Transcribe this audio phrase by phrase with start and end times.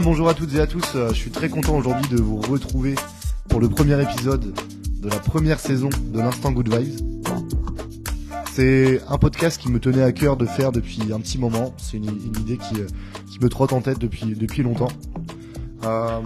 [0.00, 0.94] Bonjour à toutes et à tous.
[0.94, 2.94] Euh, Je suis très content aujourd'hui de vous retrouver
[3.50, 4.54] pour le premier épisode
[5.02, 7.26] de la première saison de l'Instant Good Vibes.
[8.52, 11.74] C'est un podcast qui me tenait à cœur de faire depuis un petit moment.
[11.76, 12.86] C'est une, idée qui, euh,
[13.30, 14.88] qui me trotte en tête depuis, longtemps.
[15.84, 16.20] Euh,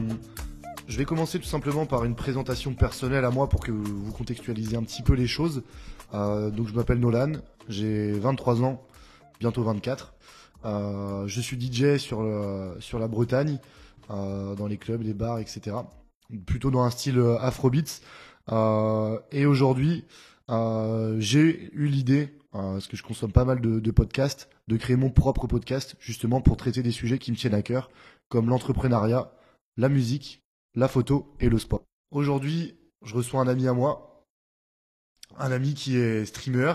[0.86, 4.76] je vais commencer tout simplement par une présentation personnelle à moi pour que vous contextualisiez
[4.76, 5.64] un petit peu les choses.
[6.12, 7.32] Donc je m'appelle Nolan,
[7.68, 8.80] j'ai 23 ans,
[9.40, 10.14] bientôt 24.
[10.66, 12.26] Euh, je suis DJ sur,
[12.80, 13.58] sur la Bretagne,
[14.10, 15.76] euh, dans les clubs, les bars, etc.
[16.44, 18.00] Plutôt dans un style euh, afrobeats.
[19.32, 20.04] Et aujourd'hui,
[20.48, 25.46] j'ai eu l'idée, parce que je consomme pas mal de podcasts, de créer mon propre
[25.46, 27.90] podcast, justement pour traiter des sujets qui me tiennent à cœur,
[28.28, 29.32] comme l'entrepreneuriat,
[29.76, 30.42] la musique,
[30.74, 31.82] la photo et le sport.
[32.10, 34.24] Aujourd'hui, je reçois un ami à moi,
[35.38, 36.74] un ami qui est streamer,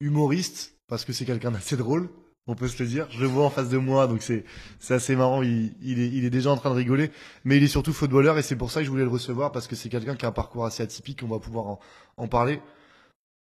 [0.00, 2.08] humoriste, parce que c'est quelqu'un d'assez drôle,
[2.48, 3.06] on peut se le dire.
[3.10, 4.44] Je le vois en face de moi, donc c'est
[4.88, 5.42] assez marrant.
[5.42, 7.12] Il, il, est, déjà en train de rigoler,
[7.44, 9.68] mais il est surtout footballeur et c'est pour ça que je voulais le recevoir parce
[9.68, 11.20] que c'est quelqu'un qui a un parcours assez atypique.
[11.22, 11.78] On va pouvoir
[12.16, 12.60] en, parler.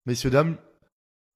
[0.05, 0.55] Messieurs dames,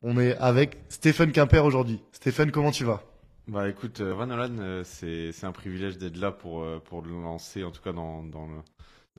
[0.02, 2.02] on est avec Stéphane Quimper aujourd'hui.
[2.14, 3.04] Stéphane, comment tu vas?
[3.48, 7.10] Bah écoute, euh, Van Nolan, euh, c'est un privilège d'être là pour euh, pour le
[7.10, 8.64] lancer, en tout cas dans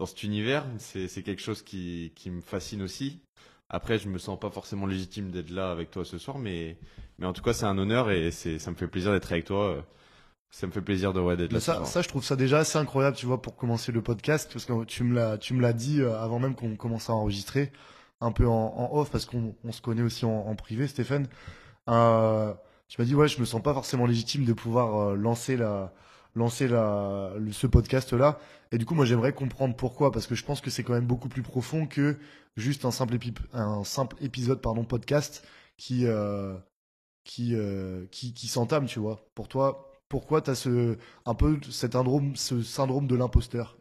[0.06, 0.64] cet univers.
[0.78, 3.20] C'est quelque chose qui me fascine aussi.
[3.70, 6.76] Après, je me sens pas forcément légitime d'être là avec toi ce soir, mais
[7.18, 9.44] mais en tout cas, c'est un honneur et c'est ça me fait plaisir d'être avec
[9.46, 9.84] toi.
[10.50, 11.60] Ça me fait plaisir de ouais d'être là.
[11.60, 11.86] ce ça, soir.
[11.86, 14.84] ça, je trouve ça déjà assez incroyable, tu vois, pour commencer le podcast, parce que
[14.84, 17.70] tu me l'as, tu me l'as dit euh, avant même qu'on commence à enregistrer,
[18.20, 21.28] un peu en, en off, parce qu'on on se connaît aussi en, en privé, Stéphane.
[21.88, 22.52] Euh,
[22.88, 25.92] tu m'as dit, ouais, je me sens pas forcément légitime de pouvoir euh, lancer la,
[26.34, 28.38] lancer la, le- ce podcast-là.
[28.72, 31.06] Et du coup, moi, j'aimerais comprendre pourquoi, parce que je pense que c'est quand même
[31.06, 32.16] beaucoup plus profond que
[32.56, 35.46] juste un simple, épi- un simple épisode, pardon, podcast
[35.76, 36.56] qui, euh,
[37.24, 39.28] qui, euh, qui, qui s'entame, tu vois.
[39.34, 40.96] Pour toi, pourquoi t'as ce,
[41.26, 43.76] un peu cet syndrome, ce syndrome de l'imposteur?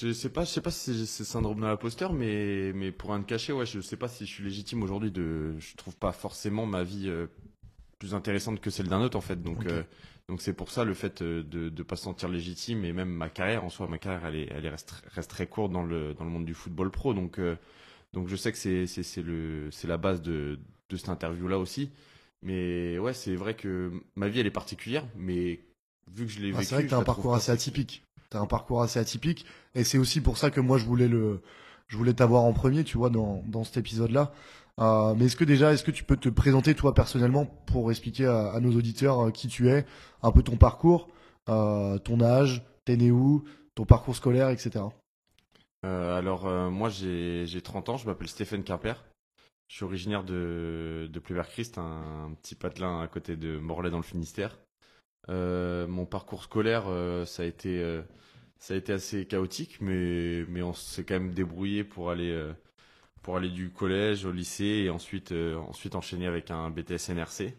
[0.00, 3.20] Je sais pas, je sais pas si c'est syndrome de l'imposteur, mais mais pour rien
[3.20, 6.12] te cacher, ouais, je sais pas si je suis légitime aujourd'hui de, je trouve pas
[6.12, 7.26] forcément ma vie euh,
[7.98, 9.42] plus intéressante que celle d'un autre en fait.
[9.42, 9.82] Donc euh,
[10.28, 13.08] donc c'est pour ça le fait euh, de de pas se sentir légitime et même
[13.08, 15.84] ma carrière en soi, ma carrière elle est elle est reste, reste très courte dans
[15.84, 17.14] le dans le monde du football pro.
[17.14, 17.56] Donc euh,
[18.12, 20.58] donc je sais que c'est c'est c'est le c'est la base de
[20.90, 21.90] de cette interview là aussi.
[22.42, 25.60] Mais ouais, c'est vrai que ma vie elle est particulière, mais
[26.12, 28.04] vu que je l'ai Ah, vécu, C'est vrai que t'as un parcours assez atypique.
[28.30, 31.40] T'as un parcours assez atypique, et c'est aussi pour ça que moi je voulais le,
[31.88, 34.32] je voulais t'avoir en premier, tu vois, dans, dans cet épisode-là.
[34.78, 38.26] Euh, mais est-ce que déjà, est-ce que tu peux te présenter toi personnellement pour expliquer
[38.26, 39.84] à, nos auditeurs euh, qui tu es,
[40.22, 41.08] un peu ton parcours,
[41.48, 43.44] euh, ton âge, t'es né où,
[43.74, 44.84] ton parcours scolaire, etc.
[45.82, 49.04] Alors, moi, j'ai j'ai 30 ans, je m'appelle Stéphane Quimper.
[49.68, 54.02] Je suis originaire de, de Pleuver-Christ, un, petit patelin à côté de Morlaix dans le
[54.02, 54.58] Finistère.
[55.28, 56.84] Mon parcours scolaire,
[57.26, 58.00] ça, a été,
[58.58, 62.52] ça a été assez chaotique, mais, mais on s'est quand même débrouillé pour aller,
[63.28, 67.54] pour aller du collège au lycée et ensuite, euh, ensuite enchaîner avec un BTS NRC.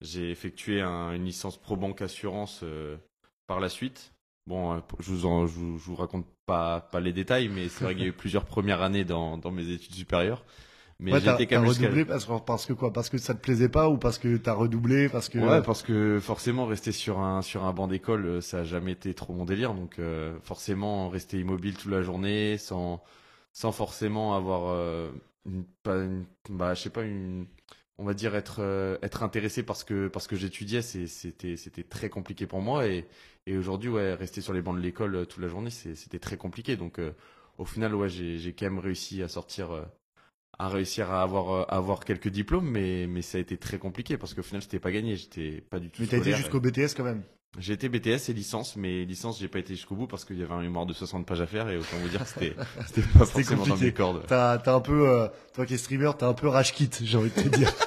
[0.00, 2.96] J'ai effectué un- une licence pro banque assurance euh,
[3.46, 4.14] par la suite.
[4.46, 7.68] Bon, euh, je vous en, je vous, je vous raconte pas, pas les détails, mais
[7.68, 10.46] c'est vrai qu'il y a eu plusieurs premières années dans, dans mes études supérieures.
[10.98, 12.90] Mais ouais, t'as quand même redoublé parce, que- parce que quoi?
[12.90, 15.82] Parce que ça te plaisait pas ou parce que t'as redoublé Parce que Ouais, parce
[15.82, 19.44] que forcément rester sur un sur un banc d'école, ça a jamais été trop mon
[19.44, 19.74] délire.
[19.74, 23.02] Donc euh, forcément rester immobile toute la journée, sans
[23.52, 25.10] sans forcément avoir euh,
[25.46, 27.46] une, pas une, bah je sais pas une,
[27.98, 32.08] on va dire être euh, être intéressé parce que parce que j'étudiais, c'était c'était très
[32.10, 33.06] compliqué pour moi et
[33.46, 36.36] et aujourd'hui ouais rester sur les bancs de l'école euh, toute la journée, c'était très
[36.36, 36.76] compliqué.
[36.76, 37.12] Donc euh,
[37.58, 39.70] au final ouais j'ai quand même réussi à sortir.
[40.58, 44.18] à réussir à avoir à avoir quelques diplômes mais mais ça a été très compliqué
[44.18, 46.94] parce qu'au final j'étais pas gagné j'étais pas du tout mais t'as été jusqu'au BTS
[46.96, 47.22] quand même.
[47.58, 50.42] J'ai été BTS et licence mais licence j'ai pas été jusqu'au bout parce qu'il y
[50.42, 52.54] avait un mémoire de 60 pages à faire et autant vous dire que c'était
[52.86, 53.86] c'était pas forcément dans compliqué.
[53.86, 56.72] mes cordes T'as t'as un peu, euh, toi qui es streamer, t'as un peu rage
[56.72, 57.72] kit, j'ai envie de te dire.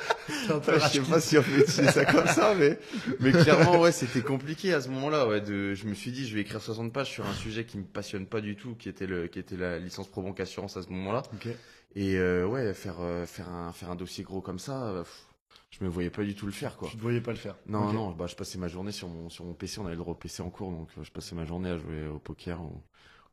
[0.48, 2.80] T'as un peu je sais pas si on peut utiliser ça comme ça mais
[3.20, 6.34] mais clairement ouais c'était compliqué à ce moment-là ouais de je me suis dit je
[6.36, 9.06] vais écrire 60 pages sur un sujet qui me passionne pas du tout qui était
[9.06, 11.48] le qui était la licence pro banque assurance à ce moment-là Ok.
[11.96, 15.26] et euh, ouais faire euh, faire un faire un dossier gros comme ça pff,
[15.80, 17.56] je me voyais pas du tout le faire quoi Tu ne voyais pas le faire.
[17.68, 20.00] Non, non, bah, je passais ma journée sur mon, sur mon PC, on avait le
[20.00, 22.82] droit au PC en cours, donc je passais ma journée à jouer au poker ou,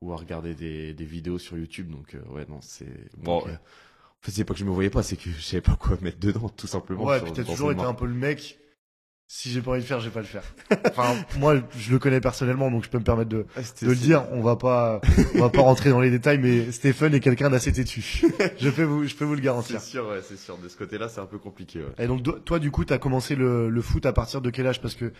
[0.00, 2.86] ou à regarder des, des vidéos sur YouTube, donc euh, ouais, non, c'est...
[3.18, 5.60] Bon, euh, en fait, c'est pas que je me voyais pas, c'est que je savais
[5.60, 7.04] pas quoi mettre dedans, tout simplement.
[7.04, 8.58] Ouais, sur- puis t'as toujours ce été un peu le mec.
[9.34, 10.42] Si j'ai pas envie de faire, je vais pas le faire.
[10.90, 13.94] Enfin, moi, je le connais personnellement, donc je peux me permettre de, Ah, de le
[13.94, 14.26] c'est- dire.
[14.30, 15.00] On va pas,
[15.34, 18.04] on va pas rentrer dans les détails, mais Stephen est quelqu'un d'assez têtu.
[18.60, 19.80] Je peux vous, je peux vous le C'est garantir.
[19.80, 20.58] sûr, ouais, c'est sûr.
[20.58, 22.04] De ce côté-là, c'est un peu compliqué, ouais.
[22.04, 24.66] Et donc, do- toi, du coup, t'as commencé le, le foot à partir de quel
[24.66, 24.82] âge?
[24.82, 25.12] Parce que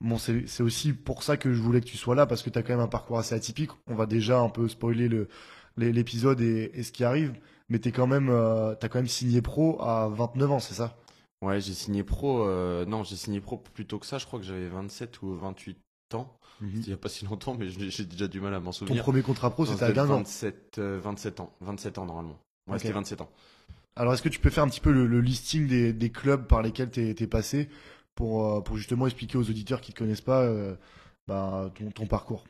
[0.00, 2.50] Bon, c'est c'est aussi pour ça que je voulais que tu sois là, parce que
[2.50, 3.70] tu as quand même un parcours assez atypique.
[3.88, 5.26] On va déjà un peu spoiler le,
[5.78, 7.32] l'épisode et, et ce qui arrive,
[7.68, 10.94] mais t'es quand même, euh, t'as quand même signé pro à 29 ans, c'est ça?
[11.46, 12.42] Ouais, j'ai signé pro.
[12.46, 14.18] euh, non, j'ai signé pro plus tôt que ça.
[14.18, 15.78] Je crois que j'avais 27 ou 28
[16.14, 16.38] ans.
[16.60, 18.76] C'était il y a pas si longtemps, mais j'ai déjà du mal à m'en Ton
[18.78, 19.02] souvenir.
[19.02, 20.18] premier contrat pro, c'était à c'était Guingamp.
[20.18, 21.52] 27, euh, 27 ans.
[21.60, 22.38] 27 ans normalement.
[22.68, 23.30] Ouais, c'était 27 ans.
[23.96, 26.46] Alors, est-ce que tu peux faire un petit peu le, le listing des, des clubs
[26.46, 27.68] par lesquels t'es es passé
[28.14, 30.74] pour, euh, pour justement expliquer aux auditeurs qui te connaissent pas euh,
[31.28, 32.44] bah, ton, ton parcours?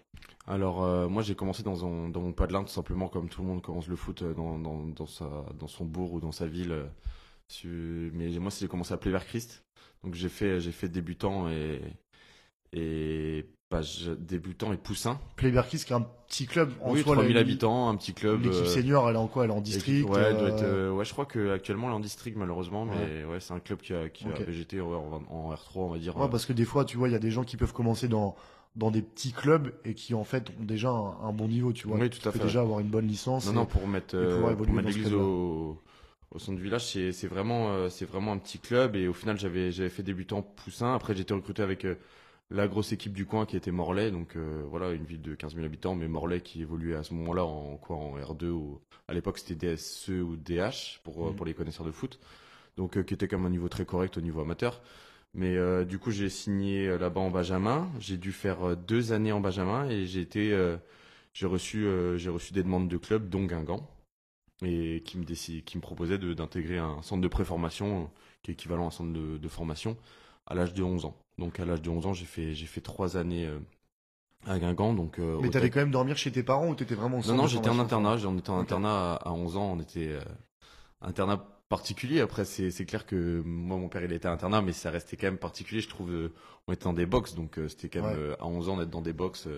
[0.46, 3.48] Alors, euh, moi, j'ai commencé dans, un- dans mon padelin, tout simplement, comme tout le
[3.48, 5.28] monde commence le foot dans, dans, dans, sa,
[5.58, 6.86] dans son bourg ou dans sa ville.
[7.64, 9.64] Mais moi, j'ai commencé à Play Christ.
[10.04, 11.80] Donc, j'ai fait, j'ai fait débutant et,
[12.72, 15.18] et bah, je- débutant et poussin.
[15.36, 17.14] Playberkis, qui est un petit club en oui, soi.
[17.14, 18.42] 3000 la- habitants, un petit club.
[18.42, 19.44] L'équipe euh, senior, elle est en quoi?
[19.44, 21.96] Elle est en district ouais, doit euh, être, euh, ouais, je crois qu'actuellement, elle est
[21.96, 22.84] en district, malheureusement.
[22.84, 25.98] Mais ouais, c'est un club qui a, qui a végété en, en R3, on va
[25.98, 26.16] dire.
[26.16, 28.08] Ouais, parce que des fois, tu vois, il y a des gens qui peuvent commencer
[28.08, 28.36] dans,
[28.76, 31.86] dans des petits clubs et qui, en fait, ont déjà un, un bon niveau, tu
[31.86, 31.98] vois.
[31.98, 33.46] Oui, tout à fait, déjà avoir une bonne licence.
[33.46, 34.16] Non, et- non, pour mettre,
[34.56, 35.80] pour mettre l'église au,
[36.36, 38.94] au centre du village, c'est vraiment, euh, c'est vraiment un petit club.
[38.94, 40.94] Et au final, j'avais j'avais fait débutant poussin.
[40.94, 41.94] Après, j'ai été recruté avec euh,
[42.50, 44.10] la grosse équipe du coin qui était Morlaix.
[44.10, 47.14] Donc euh, voilà, une ville de 15 000 habitants, mais Morlaix qui évoluait à ce
[47.14, 48.50] moment-là en, quoi, en R2.
[48.50, 51.36] Ou, à l'époque, c'était DSE ou DH pour, Mhm.
[51.36, 52.20] pour les connaisseurs de foot.
[52.76, 54.82] Donc euh, qui était quand même un niveau très correct au niveau amateur.
[55.34, 57.88] Mais euh, du coup, j'ai signé là-bas en Benjamin.
[57.98, 60.56] J'ai dû faire deux années en Benjamin et j'ai été,
[61.34, 61.86] j'ai reçu,
[62.16, 63.86] j'ai reçu des demandes de clubs, dont Guingamp,
[64.62, 68.06] et qui me décide, qui me proposait d'intégrer un centre de préformation euh,
[68.42, 69.96] qui est équivalent à un centre de, de formation
[70.46, 71.16] à l'âge de 11 ans.
[71.38, 73.58] Donc à l'âge de 11 ans, j'ai fait, j'ai fait trois années euh,
[74.46, 74.94] à Guingamp.
[74.94, 77.22] Donc euh, Mais t'allais quand même dormir chez tes parents ou t'étais vraiment au non,
[77.24, 78.16] centre non, de j'étais en internat.
[78.26, 79.72] On était en internat à, à 11 ans.
[79.76, 80.20] On était euh,
[81.00, 82.20] internat particulier.
[82.20, 85.36] Après, c'est clair que moi, mon père, il était internat, mais ça restait quand même
[85.38, 85.80] particulier.
[85.80, 86.32] Je trouve, euh,
[86.68, 88.36] on était dans des box, donc euh, c'était quand même Ouais.
[88.38, 89.48] à 11 ans d'être dans des box.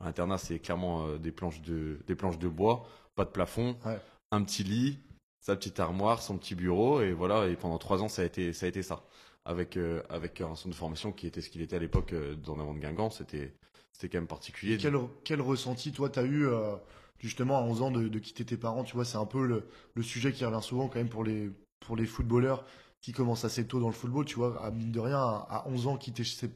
[0.00, 3.98] à internat, c'est clairement des planches de des planches de bois, pas de plafond, Ouais.
[4.30, 4.98] Un petit lit,
[5.40, 7.48] sa petite armoire, son petit bureau, et voilà.
[7.48, 9.04] Et pendant trois ans, ça a été ça a été ça.
[9.44, 12.34] Avec euh, avec un centre de formation qui était ce qu'il était à l'époque euh,
[12.34, 13.54] dans avant de Guingamp, c'était
[13.92, 14.76] c'était quand même particulier.
[14.76, 16.74] Quel, quel ressenti, toi, t'as eu euh,
[17.18, 18.84] justement à 11 ans de, quitter tes parents?
[18.84, 21.50] Tu vois, c'est un peu le, sujet qui revient souvent quand même pour les,
[21.80, 22.66] pour les footballeurs
[23.00, 24.26] qui commencent assez tôt dans le football.
[24.26, 26.50] Tu vois, à mine de rien, à, à 11 ans, quitter ses,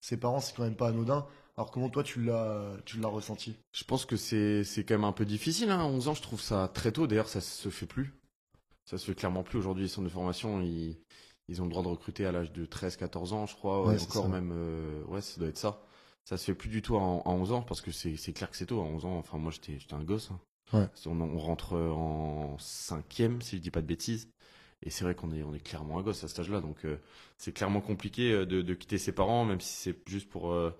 [0.00, 1.26] ses parents, c'est quand même pas anodin.
[1.60, 3.54] Alors comment toi, tu l'as tu l'as ressenti?
[3.72, 5.70] Je pense que c'est c'est quand même un peu difficile.
[5.70, 5.84] Hein.
[5.84, 7.06] 11 ans, je trouve ça très tôt.
[7.06, 8.14] D'ailleurs, ça se fait plus.
[8.86, 9.82] Ça se fait clairement plus aujourd'hui.
[9.82, 10.96] Les centres de formation, ils,
[11.48, 13.86] ils ont le droit de recruter à l'âge de 13-14 ans, je crois.
[13.86, 14.28] Ouais, encore ça.
[14.30, 15.82] même, euh, ouais, ça doit être ça.
[16.24, 18.50] Ça se fait plus du tout à, à 11 ans parce que c'est c'est clair
[18.50, 18.80] que c'est tôt.
[18.80, 20.30] À 11 ans, enfin moi j'étais j'étais un gosse.
[20.30, 20.40] hein.
[20.72, 20.88] Ouais.
[21.04, 24.30] On, on rentre en cinquième, si je dis pas de bêtises.
[24.82, 26.62] Et c'est vrai qu'on est, on est clairement un gosse à cet âge-là.
[26.62, 26.96] Donc euh,
[27.36, 30.70] c'est clairement compliqué euh, de, de quitter ses parents, même si c'est juste pour, euh,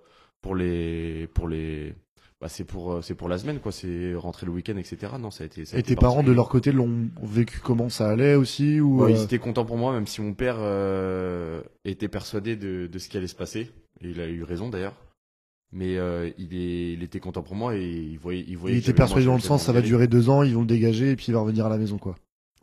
[0.40, 1.28] pour les.
[1.34, 1.94] Pour les
[2.40, 3.70] bah, c'est pour, euh, c'est pour la semaine, quoi.
[3.70, 5.12] C'est rentrer le week-end, etc.
[5.20, 5.66] Non, ça a été.
[5.66, 7.90] ça a Et été tes parents, de leur côté, l'ont vécu comment?
[7.90, 10.56] Ça allait aussi ou Ouais, euh, Ils étaient contents pour moi, même si mon père
[10.58, 13.70] euh, était persuadé de, de ce qui allait se passer.
[14.00, 14.94] Et il a eu raison d'ailleurs.
[15.72, 18.44] Mais euh, il, est, il était content pour moi et il voyait.
[18.48, 20.62] Il, voyait il était persuadé dans le sens, ça va durer deux ans, ils vont
[20.62, 22.16] le dégager et puis il va revenir à la maison, quoi.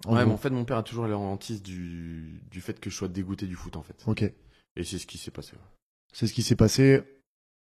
[0.07, 0.15] En.
[0.15, 2.95] Ouais, mais en fait, mon père a toujours les hantise du, du fait que je
[2.95, 4.03] sois dégoûté du foot, en fait.
[4.07, 4.23] Ok.
[4.23, 5.53] Et c'est ce qui s'est passé.
[5.53, 5.61] ouais.
[6.13, 7.01] C'est ce qui s'est passé.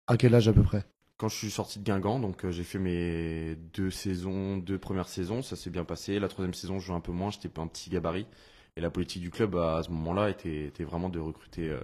[0.06, 0.84] À quel âge à peu près?
[1.16, 5.08] Quand je suis sorti de Guingamp, donc euh, j'ai fait mes deux saisons, deux premières
[5.08, 6.18] saisons, ça s'est bien passé.
[6.18, 8.26] La troisième saison, je jouais un peu moins, j'étais pas un petit gabarit.
[8.76, 11.78] Et la politique du club à ce moment-là était, était vraiment de recruter, euh,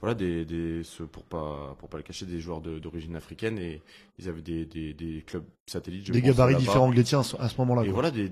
[0.00, 3.58] voilà, des, des, ceux, pour pas, pour pas le cacher, des joueurs de- d'origine africaine
[3.58, 3.82] et
[4.18, 6.06] ils avaient des, des, des clubs satellites.
[6.06, 7.82] je Des pense, gabarits différents que les tiens à ce moment-là.
[7.82, 7.94] Et quoi.
[7.94, 8.30] voilà, des,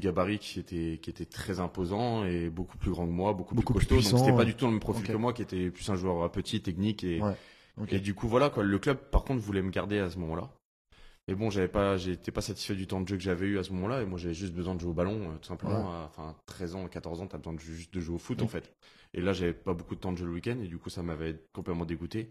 [0.00, 3.74] gabarits qui étaient, qui étaient très imposants et beaucoup plus grands que moi, beaucoup, Beaucoup
[3.74, 4.10] plus plus costauds.
[4.12, 4.46] Donc c'était pas ouais.
[4.46, 7.20] du tout le même profil que moi, qui était plus un joueur petit, technique et,
[7.20, 7.34] Ouais.
[7.88, 8.64] Et du coup, voilà, quoi.
[8.64, 10.50] Le club, par contre, voulait me garder à ce moment-là.
[11.28, 13.64] Mais bon, j'avais pas, j'étais pas satisfait du temps de jeu que j'avais eu à
[13.64, 14.02] ce moment-là.
[14.02, 15.82] Et moi, j'avais juste besoin de jouer au ballon, euh, tout simplement.
[15.90, 16.04] Ouais.
[16.06, 18.44] Enfin, 13 ans, 14 ans, t'as besoin de, juste de jouer au foot, Mm.
[18.44, 18.72] en fait.
[19.12, 20.56] Et là, j'avais pas beaucoup de temps de jeu le week-end.
[20.62, 22.30] Et du coup, ça m'avait complètement dégoûté.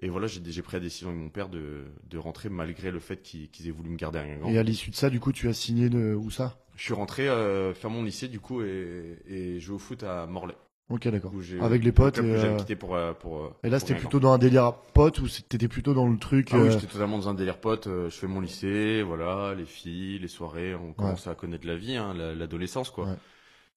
[0.00, 3.20] Et voilà, j'ai pris la décision avec mon père de, de rentrer malgré le fait
[3.20, 4.48] qu'ils qu'ils aient voulu me garder à Guingamp.
[4.48, 6.56] Et à l'issue de ça, du coup, tu as signé de où ça?
[6.76, 10.28] Je suis rentré euh, faire mon lycée, du coup, et, et jouer au foot à
[10.28, 10.54] Morlaix.
[10.90, 11.32] Ok, d'accord.
[11.60, 12.18] Avec les le potes.
[12.18, 15.18] Et, euh, quitté pour, euh, pour, euh, et là, c'était plutôt dans un délire pote
[15.20, 16.48] ou t'étais plutôt dans le truc.
[16.52, 17.86] Ah oui, j'étais totalement dans un délire pote.
[17.86, 21.96] je fais mon lycée, voilà, les filles, les soirées, on commence à connaître la vie,
[21.96, 23.06] hein, la- l'adolescence, quoi.
[23.06, 23.16] Ouais.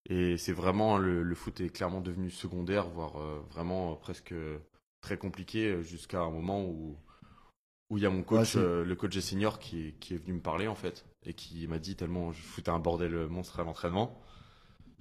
[0.10, 4.34] Et c'est vraiment le, le foot est clairement devenu secondaire, voire euh, vraiment presque
[5.02, 6.96] très compliqué jusqu'à un moment où
[7.90, 10.18] où il y a mon coach, euh, le coach des seniors, qui, est- qui est
[10.18, 13.60] venu me parler en fait et qui m'a dit tellement je foutais un bordel monstre
[13.60, 14.18] à l'entraînement.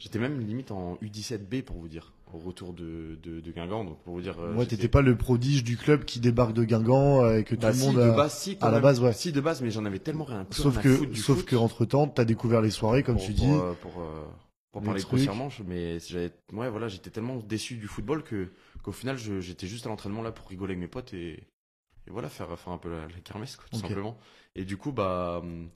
[0.01, 2.13] J'étais même limite en U17B pour vous dire.
[2.33, 3.85] au retour de, de, de Guingamp.
[3.85, 6.65] Donc pour vous dire, euh, Ouais, t'étais pas le prodige du club qui débarque de
[6.65, 8.81] Guingamp euh, et que tout Bah, le si, monde de a- base, si, à la
[8.81, 9.13] base, ouais.
[9.13, 11.37] Si, de base, mais j'en avais tellement rien, Sauf rien à que, foutre du sauf
[11.39, 13.53] foot que entre temps, t'as découvert les soirées, comme pour, tu pour, dis.
[13.83, 14.25] pour, euh,
[14.73, 18.49] pour Les parler grossièrement, mais j'avais, ouais, voilà, j'étais tellement déçu du football que,
[18.83, 22.29] qu'au final, j'étais juste à l'entraînement là pour rigoler avec mes potes et, et voilà,
[22.31, 24.17] faire, faire un peu la, la kermesse, quoi, tout simplement.
[24.55, 25.69] Et du coup, bah, hum,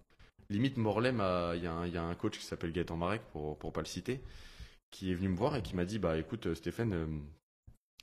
[0.54, 2.96] limite, Morlaix m'a, il y, a un- il y a un coach qui s'appelle Gaëtan
[2.96, 4.20] Marek, pour, pour pas le citer,
[4.90, 7.06] qui est venu me voir et qui m'a dit, bah, écoute, euh, Stéphane, euh,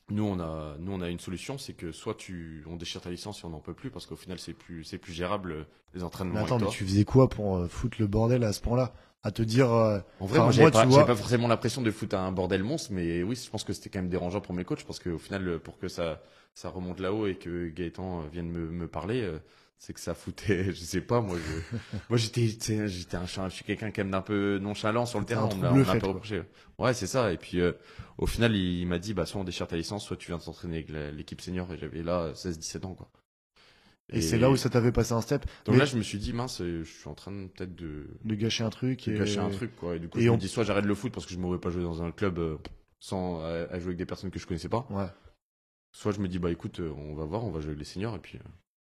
[0.10, 3.10] nous on a, nous on a une solution, c'est que soit tu, on déchire ta
[3.10, 5.64] licence et on n'en peut plus parce qu'au final c'est plus, c'est plus gérable euh,
[5.94, 6.34] les entraînements.
[6.36, 8.94] Mais avec attends, mais tu faisais quoi pour euh, foutre le bordel à ce point-là?
[9.24, 12.16] À te dire, euh, En vrai, moi, j'avais pas, vois- pas forcément l'impression de foutre
[12.18, 14.84] un bordel monstre, mais oui, je pense que c'était quand même dérangeant pour mes coachs
[14.84, 16.24] parce qu'au final, euh, pour que ça,
[16.56, 19.38] ça remonte là-haut et que Gaëtan euh, vienne me, me parler, euh,
[19.84, 23.64] c'est que ça foutait, je sais pas, moi, je, moi, j'étais, j'étais un, je suis
[23.66, 26.10] quelqu'un quand même d'un peu nonchalant sur le terrain, un on me l'a- un quoi.
[26.10, 26.44] reproché.
[26.78, 27.34] Ouais, c'est ça.
[27.34, 27.72] Et puis, euh,
[28.20, 30.38] au final, il, il m'a dit, bah, soit on déchire ta licence, soit tu viens
[30.38, 33.10] t'entraîner avec l'équipe senior et j'avais là 16-17 ans, quoi.
[34.14, 36.20] et, c'est là où ça t'avait passé un step Donc mais- là, je me suis
[36.20, 39.04] dit, mince, euh, je suis en train de- peut-être de, de gâcher un truc.
[39.08, 39.18] de et...
[39.18, 40.94] gâcher un truc quoi et du coup et je on- me dis soit j'arrête le
[40.94, 42.58] foot parce que je m'aurais pas joué dans un club euh,
[43.00, 45.08] sans à, à jouer avec des personnes que je connaissais pas Ouais.
[45.92, 48.16] soit je me dis bah écoute on va voir on va jouer avec les seniors
[48.16, 48.42] et puis euh,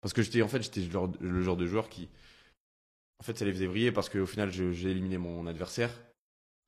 [0.02, 2.10] parce que j'étais en fait j'étais le genre, de joueur qui
[3.20, 5.92] en fait ça les faisait briller parce qu'au final j'ai éliminé mon adversaire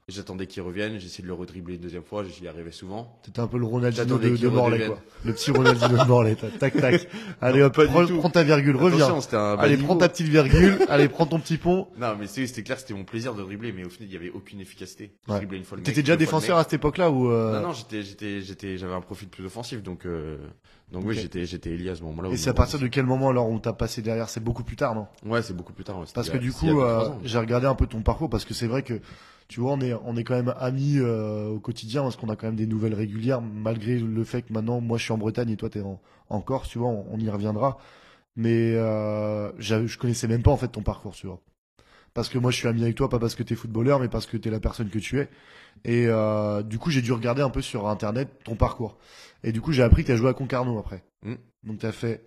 [0.09, 3.47] j'attendais qu'il revienne j'essayais de le redribbler une deuxième fois j'y arrivais souvent T'étais un
[3.47, 4.99] peu le Ronaldinho de, de Morlaix, quoi.
[5.25, 6.35] Le petit Ronaldinho de Morlaix.
[6.59, 7.07] Tac, tac.
[7.41, 7.79] Allez hop,
[8.19, 9.05] prends, ta virgule, reviens.
[9.05, 10.77] Attention, un Allez, prends ta petite virgule.
[10.89, 11.87] Allez, prends ton petit pont.
[11.97, 14.31] non mais c'était clair c'était mon plaisir de dribbler mais au final il y avait
[14.31, 15.47] aucune efficacité je Ouais.
[15.51, 18.41] une fois le T'étais déjà défenseur à cette époque-là ou euh, non non j'étais j'étais
[18.41, 20.37] j'étais j'avais un profil plus offensif donc euh,
[20.91, 23.29] donc oui j'étais j'étais Eli à ce moment-là Et c'est à partir de quel moment
[23.29, 24.29] alors on t'a passé derrière?
[24.29, 25.07] C'est beaucoup plus tard, non?
[25.25, 25.99] Ouais, c'est beaucoup plus tard.
[25.99, 26.05] ouais.
[26.13, 28.81] Parce que du coup, euh, j'ai regardé un peu ton parcours parce que c'est vrai
[28.83, 28.99] que
[29.49, 32.37] tu vois, on est on est quand même amis euh, au quotidien parce qu'on a
[32.37, 35.49] quand même des nouvelles régulières malgré le fait que maintenant moi je suis en Bretagne
[35.49, 37.77] et toi t'es en, en Corse, tu vois, on, on y reviendra.
[38.37, 41.41] Mais euh, je connaissais même pas en fait ton parcours, tu vois.
[42.13, 44.25] Parce que moi je suis ami avec toi pas parce que t'es footballeur mais parce
[44.27, 45.29] que t'es la personne que tu es.
[45.83, 48.97] Et euh, du coup j'ai dû regarder un peu sur internet ton parcours.
[49.43, 51.03] Et du coup j'ai appris que t'as joué à Concarneau après.
[51.23, 51.35] Mm.
[51.63, 52.23] Donc t'as fait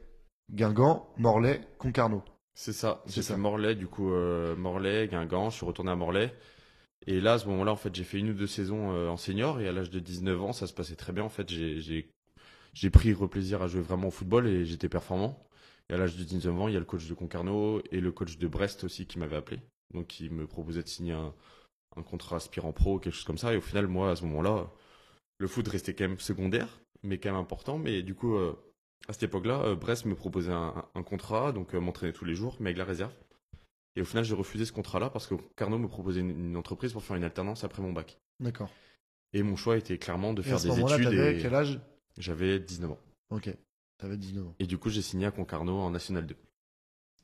[0.53, 2.23] Guingamp, Morlaix, Concarneau.
[2.55, 3.03] C'est ça.
[3.07, 3.35] C'est J'ai ça.
[3.35, 6.35] fait Morlaix, du coup, euh, Morlaix, Guingamp, je suis retourné à Morlaix.
[7.07, 9.17] Et là, à ce moment-là, en fait, j'ai fait une ou deux saisons euh, en
[9.17, 11.25] senior et à l'âge de 19 ans, ça se passait très bien.
[11.25, 15.45] En fait, j'ai, pris plaisir à jouer vraiment au football et j'étais performant.
[15.91, 18.13] Et à l'âge de 19 ans, il y a le coach de Concarneau et le
[18.13, 19.61] coach de Brest aussi qui m'avait appelé.
[19.93, 21.35] Donc, qui me proposait de signer un,
[21.97, 23.53] un contrat aspirant pro, quelque chose comme ça.
[23.53, 24.71] Et au final, moi, à ce moment-là,
[25.39, 27.79] le foot restait quand même secondaire, mais quand même important.
[27.79, 28.55] Mais du coup, euh,
[29.09, 32.57] à cette époque-là, euh, Brest me proposait un, un contrat, donc m'entraîner tous les jours,
[32.61, 33.13] mais avec la réserve.
[33.97, 36.93] Et au final, j'ai refusé ce contrat-là parce que Carnot me proposait une, une entreprise
[36.93, 38.19] pour faire une alternance après mon bac.
[38.41, 38.71] D'accord.
[39.35, 41.05] Et mon choix était clairement de Et à faire ce des études.
[41.05, 41.81] t'avais Et quel âge?
[42.19, 42.99] j'avais 19 ans.
[43.31, 43.51] Ok.
[43.99, 44.55] T'avais 19 ans.
[44.59, 46.37] Et du coup, j'ai signé à Concarneau en National 2.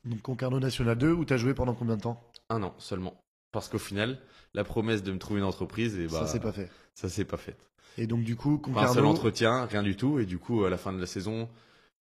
[0.05, 2.21] Donc Concarneau National 2, où t'as joué pendant combien de temps?
[2.51, 3.21] Un an seulement.
[3.53, 4.19] Parce qu'au final,
[4.55, 6.71] la promesse de me trouver une entreprise, et bah, Ça s'est pas fait.
[6.95, 7.57] ça s'est pas fait.
[7.97, 10.19] Et donc du coup, Pas un seul Concarneau, entretien, rien du tout.
[10.19, 11.49] Et du coup, à la fin de la saison,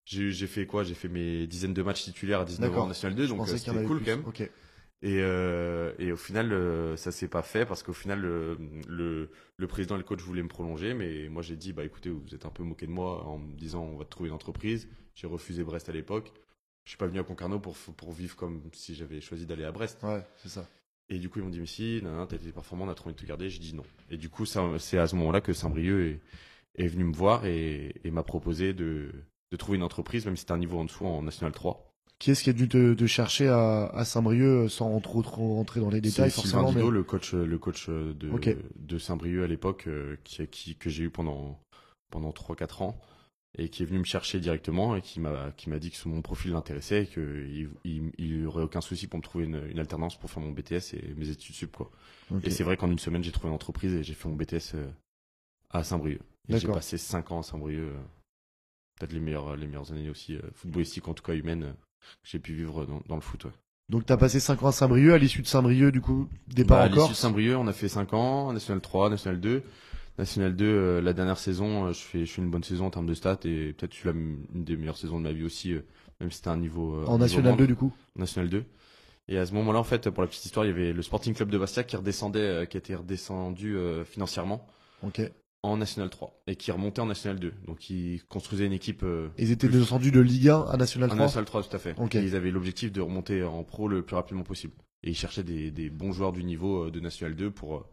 [0.08, 0.84] j'ai fait quoi?
[0.84, 2.84] J'ai fait mes dizaines de matchs titulaires à 19 ans D'accord.
[2.84, 4.06] en National 2, je donc euh, c'était cool plus.
[4.06, 4.48] quand même.
[5.00, 9.30] Et, euh, et au final, euh, ça s'est pas fait parce qu'au final, le, le,
[9.56, 12.34] le président et le coach voulaient me prolonger, mais moi j'ai dit, bah écoutez, vous
[12.34, 14.88] êtes un peu moqué de moi en me disant, on va te trouver une entreprise.
[15.14, 16.32] J'ai refusé Brest à l'époque.
[16.84, 19.72] Je suis pas venu à Concarneau pour, pour vivre comme si j'avais choisi d'aller à
[19.72, 20.02] Brest.
[20.02, 20.66] Ouais, c'est ça.
[21.10, 22.94] Et du coup, ils m'ont dit, mais si, non, non, t'as été performant, on a
[22.94, 23.48] trop envie de te garder.
[23.50, 23.84] J'ai dit non.
[24.10, 26.20] Et du coup, c'est à ce moment-là que Saint-Brieuc
[26.76, 29.12] est, est venu me voir et, et m'a proposé de,
[29.50, 31.84] de trouver une entreprise, même si c'était un niveau en dessous en National 3.
[32.18, 35.80] Qui est-ce qui est venu te, te chercher à, à Saint-Brieuc sans trop, trop rentrer
[35.80, 36.98] dans les détails C'est forcément Sylvain Didot, mais...
[36.98, 38.56] le coach, le coach de, Ok.
[38.76, 41.60] de Saint-Brieuc à l'époque, euh, qui, qui, que j'ai eu pendant,
[42.10, 43.00] pendant 3-4 ans,
[43.56, 46.20] et qui est venu me chercher directement et qui m'a, qui m'a dit que mon
[46.20, 50.18] profil l'intéressait et qu'il il, il aurait aucun souci pour me trouver une, une alternance
[50.18, 51.90] pour faire mon BTS et mes études sup, quoi.
[52.42, 54.74] Et c'est vrai qu'en une semaine, j'ai trouvé une entreprise et j'ai fait mon BTS
[54.74, 54.90] euh,
[55.70, 56.20] à Saint-Brieuc.
[56.48, 57.96] J'ai passé 5 ans à Saint-Brieuc, euh,
[58.98, 61.72] peut-être les meilleures, les meilleures années aussi, euh, footballistiques, en tout cas humaines, euh,
[62.22, 63.50] que j'ai pu vivre dans, dans le foot, ouais.
[63.88, 66.84] Donc t'as passé 5 ans à Saint-Brieuc, à l'issue de Saint-Brieuc, du coup, départ Bah,
[66.84, 67.14] à l'issue de.
[67.14, 69.62] Saint-Brieuc, on a fait 5 ans, National 3, National 2.
[70.18, 72.90] National 2, euh, la dernière saison, euh, je fais, je fais une bonne saison en
[72.90, 75.44] termes de stats et peut-être je suis la, une des meilleures saisons de ma vie
[75.44, 75.80] aussi, euh,
[76.20, 76.96] même si c'était un niveau.
[76.96, 77.58] euh, En National moindre.
[77.58, 77.92] 2, du coup.
[78.16, 78.64] National 2.
[79.28, 81.34] Et à ce moment-là, en fait, pour la petite histoire, il y avait le Sporting
[81.34, 84.66] Club de Bastia qui redescendait, euh, qui était redescendu euh, financièrement
[85.02, 85.20] Ok.
[85.62, 87.52] En National 3 et qui remontait en National 2.
[87.66, 91.14] Donc ils construisaient une équipe euh, Ils étaient descendus de Ligue 1 à National en
[91.14, 91.26] 3.
[91.26, 91.94] National 3 tout à fait.
[92.14, 94.74] Et ils avaient l'objectif de remonter en pro le plus rapidement possible.
[95.02, 97.86] Et ils cherchaient des, des bons joueurs du niveau euh, de National 2 pour, euh,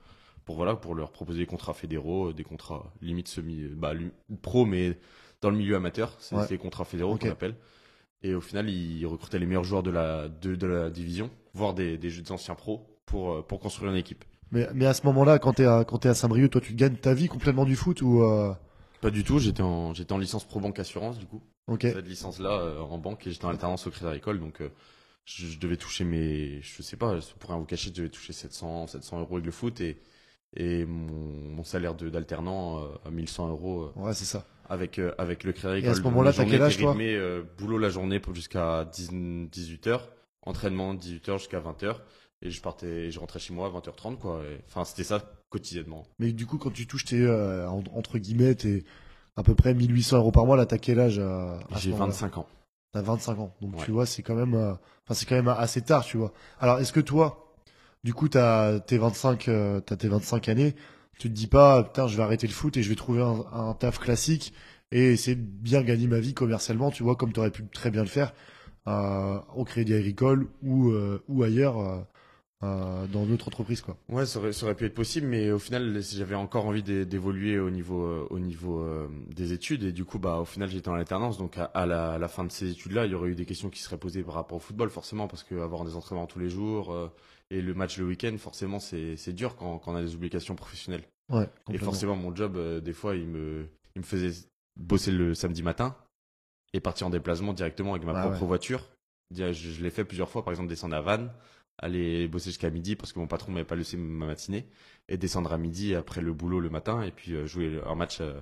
[0.46, 3.94] pour voilà, pour leur proposer des contrats fédéraux, des contrats limite semi, bah,
[4.42, 4.98] pro, mais
[5.42, 6.48] dans le milieu amateur, c'est Ouais.
[6.48, 7.56] des contrats fédéraux qu'on appelle.
[8.22, 11.74] Et au final, ils recrutaient les meilleurs joueurs de la de, de la division, voire
[11.76, 14.24] des des des anciens pros pour pour construire une équipe.
[14.52, 16.96] Mais, mais à ce moment-là, quand t'es à, quand t'es à Saint-Brieuc, toi, tu gagnes
[16.96, 18.54] ta vie complètement du foot ou euh,
[19.02, 19.40] Pas du tout.
[19.40, 21.42] J'étais en j'étais en licence pro banque assurance du coup.
[21.68, 21.82] Ok.
[21.82, 24.70] cette licence là en banque et j'étais en alternance au Crédit Agricole donc euh,
[25.26, 28.34] je, je devais toucher mes je sais pas pour rien vous cacher je devais toucher
[28.34, 29.98] 700 700 euros avec le foot et
[30.56, 31.10] et mon,
[31.56, 34.46] mon salaire de- d'alternant euh, à 1100 euros euh, Ouais, c'est ça.
[34.70, 36.96] avec euh, avec le Crédit Et à ce moment-là, t'as quel âge, toi?
[37.00, 40.00] euh, boulot la journée jusqu'à 18 h
[40.44, 41.96] entraînement 18 h jusqu'à 20 h
[42.46, 46.04] et je partais je rentrais chez moi à 20h30 quoi Et- enfin c'était ça quotidiennement
[46.20, 48.84] Mais du coup, quand tu touches tes, euh, en- entre guillemets, tes
[49.38, 52.12] à peu près 1800 euros par mois, là, t'as quel âge euh, à j'ai moment-là
[52.12, 52.48] 25 ans
[52.94, 53.54] T'as 25 ans.
[53.62, 53.84] Donc Ouais.
[53.86, 56.32] tu vois, c'est quand même, euh, enfin c'est quand même assez tard, tu vois.
[56.60, 57.54] Alors est-ce que toi,
[58.04, 60.76] du coup, t'as tes 25, euh, t'as tes 25 années,
[61.20, 63.44] tu te dis pas, putain, je vais arrêter le foot et je vais trouver un,
[63.54, 64.54] un taf classique
[64.92, 68.02] et essayer de bien gagner ma vie commercialement, tu vois, comme t'aurais pu très bien
[68.04, 68.34] le faire
[68.88, 71.80] euh, au Crédit Agricole ou euh, ou ailleurs
[72.64, 73.98] euh, dans d'autres entreprises, quoi.
[74.10, 77.06] Ouais, ça aurait, ça aurait pu être possible, mais au final, j'avais encore envie d'é-
[77.06, 80.70] d'évoluer au niveau, euh, au niveau euh, des études, et du coup, bah, au final,
[80.70, 83.16] j'étais en alternance, donc à, à la, à la fin de ces études-là, il y
[83.16, 85.84] aurait eu des questions qui seraient posées par rapport au football, forcément, parce que avoir
[85.86, 87.12] des entraînements tous les jours
[87.52, 91.04] et le match le week-end, forcément, c'est dur quand, quand on a des obligations professionnelles.
[91.30, 91.48] Ouais.
[91.72, 94.32] Et forcément, mon job, des fois, il me, il me faisait
[94.78, 95.96] bosser le samedi matin
[96.74, 98.48] et partir en déplacement directement avec ma Ah propre ouais.
[98.48, 98.84] voiture.
[99.32, 101.32] Je l'ai fait plusieurs fois, par exemple, descendre à Vannes,
[101.78, 104.68] aller bosser jusqu'à midi parce que mon patron m'avait pas laissé ma matinée,
[105.10, 108.20] et descendre à midi après le boulot le matin, et puis euh, jouer un match
[108.22, 108.40] euh,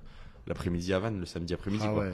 [0.47, 1.83] l'après-midi à Vannes, le samedi après-midi.
[1.87, 2.13] Ah ouais.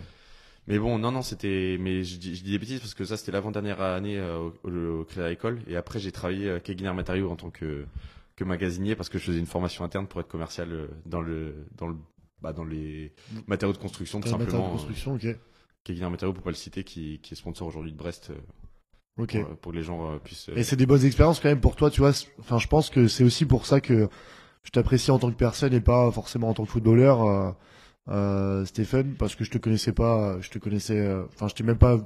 [0.68, 1.78] Mais bon, non, non, c'était.
[1.80, 4.70] Mais je dis, je dis des bêtises parce que ça, c'était l'avant-dernière année euh, au,
[4.70, 5.62] au, au Crédit Agricole.
[5.68, 7.86] Et après, j'ai travaillé à Keguiner Matériaux en tant que,
[8.36, 11.88] que magasinier parce que je faisais une formation interne pour être commercial dans, le, dans,
[11.88, 11.96] le,
[12.42, 13.14] bah, dans les
[13.48, 14.68] matériaux de construction, tout simplement.
[14.68, 15.28] de construction, ok.
[15.84, 18.32] Keguiner Matériaux, pour pas le citer, qui, qui est sponsor aujourd'hui de Brest
[19.20, 19.38] euh, Ok.
[19.42, 20.50] pour, pour que les gens euh, puissent.
[20.50, 22.12] euh, Et c'est des bonnes expériences quand même pour toi, tu vois.
[22.40, 24.10] Enfin, je pense que c'est aussi pour ça que
[24.64, 27.52] je t'apprécie en tant que personne et pas forcément en tant que footballeur, euh,
[28.10, 31.64] euh, Stéphane, parce que je te connaissais pas, je te connaissais, euh, enfin, je t'ai
[31.64, 31.98] même pas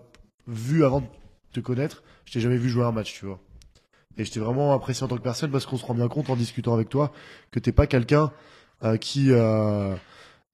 [0.47, 1.05] vu avant de
[1.53, 2.03] te connaître.
[2.25, 3.39] Je t'ai jamais vu jouer un match, tu vois.
[4.17, 6.29] Et je t'ai vraiment apprécié en tant que personne parce qu'on se rend bien compte
[6.29, 7.11] en discutant avec toi
[7.51, 8.31] que t'es pas quelqu'un
[8.83, 9.95] euh, qui euh,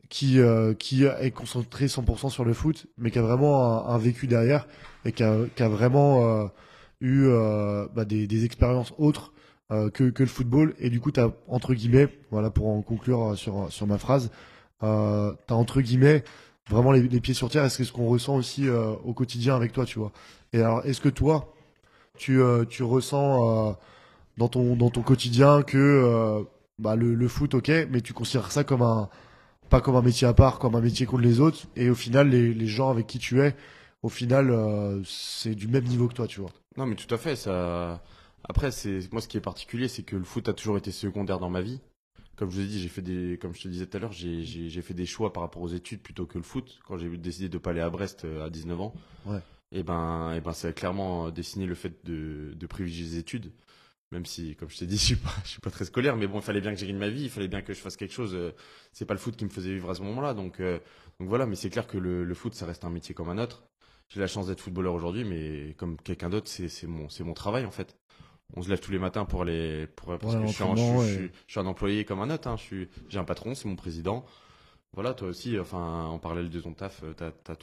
[0.09, 4.27] qui euh, qui est concentré 100% sur le foot, mais qui a vraiment un, vécu
[4.27, 4.67] derrière
[5.05, 6.47] et qui a, vraiment euh,
[6.99, 9.31] eu euh, bah, des, expériences autres
[9.69, 10.73] que, que le football.
[10.79, 14.31] Et du coup, tu as, entre guillemets, voilà, pour en conclure sur, sur ma phrase,
[14.81, 16.23] euh, tu as, entre guillemets,
[16.67, 17.65] vraiment les, pieds sur terre.
[17.65, 20.11] Et c'est ce qu'on ressent aussi au quotidien avec toi, tu vois.
[20.53, 21.53] Et alors, est-ce que toi,
[22.17, 23.77] tu, tu ressens
[24.37, 26.43] dans, ton, dans ton quotidien que
[26.79, 29.07] bah, le, le foot, ok, mais tu considères ça comme un
[29.69, 32.29] pas comme un métier à part, comme un métier contre les autres, et au final,
[32.29, 33.55] les, les gens avec qui tu es,
[34.03, 36.51] au final, euh, c'est du même niveau que toi, tu vois.
[36.77, 37.35] Non, mais tout à fait.
[37.35, 38.01] Ça.
[38.43, 41.39] Après, c'est moi ce qui est particulier, c'est que le foot a toujours été secondaire
[41.39, 41.79] dans ma vie.
[42.37, 44.13] Comme je vous ai dit, j'ai fait des, comme je te disais tout à l'heure,
[44.13, 46.79] j'ai fait des choix par rapport aux études plutôt que le foot.
[46.87, 48.93] Quand j'ai décidé de pas aller à Brest euh, à 19 ans,
[49.25, 49.39] Ouais.
[49.73, 53.51] et ben, et ben, ça a clairement dessiné le fait de, de privilégier les études.
[54.11, 56.27] Même si, comme je t'ai dit, je suis pas, je suis pas très scolaire, mais
[56.27, 57.95] bon, il fallait bien que je gagne ma vie, il fallait bien que je fasse
[57.97, 58.33] quelque chose.
[58.33, 58.51] euh,
[58.91, 60.79] C'est pas le foot qui me faisait vivre à ce moment-là, donc, euh,
[61.19, 61.45] donc voilà.
[61.45, 63.63] Mais c'est clair que le, le foot, ça reste un métier comme un autre.
[64.09, 67.95] J'ai la chance d'être footballeur aujourd'hui, mais comme quelqu'un d'autre, c'est mon, travail en fait.
[68.55, 70.81] On se lève tous les matins pour aller, pour, parce que je suis, un, je,
[70.81, 72.47] je je suis un employé comme un autre.
[72.47, 72.57] Hein.
[72.57, 74.25] Je suis, j'ai un patron, c'est mon président.
[74.93, 77.55] Voilà, toi aussi, enfin, en parallèle de ton taf, euh, t'as, t'as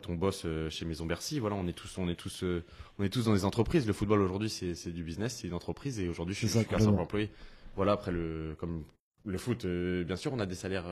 [0.00, 1.38] ton, boss euh, chez Maison Bercy.
[1.38, 2.64] Voilà, on est tous, on est tous, euh,
[2.98, 3.86] on est tous dans des entreprises.
[3.86, 6.86] Le football aujourd'hui, c'est, du business, c'est une entreprise, et aujourd'hui, je suis, je complètement.
[6.86, 7.30] simple employé.
[7.76, 8.84] Voilà, après le, comme
[9.24, 10.86] le foot, bien sûr, on a des salaires,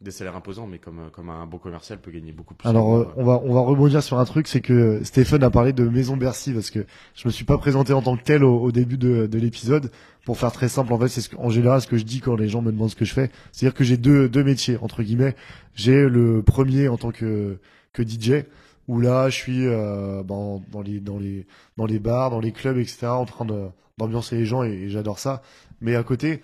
[0.00, 2.68] des salaires imposants, mais comme, euh, comme un bon commercial peut gagner beaucoup plus.
[2.68, 5.72] Alors, euh, on va on va rebondir sur un truc, c'est que Stéphane a parlé
[5.72, 8.58] de Maison Bercy parce que je me suis pas présenté en tant que tel au,
[8.58, 9.90] au début de, de l'épisode.
[10.24, 12.34] Pour faire très simple, en fait, c'est ce en général ce que je dis quand
[12.34, 15.02] les gens me demandent ce que je fais, c'est-à-dire que j'ai deux deux métiers entre
[15.02, 15.36] guillemets.
[15.74, 17.58] J'ai le premier en tant que
[17.92, 18.44] que DJ
[18.88, 22.52] où là je suis euh, ben, dans les dans les dans les bars, dans les
[22.52, 23.06] clubs, etc.
[23.06, 23.46] en train
[23.98, 25.42] d'ambiancer les gens et, et j'adore ça.
[25.80, 26.40] Mais à côté,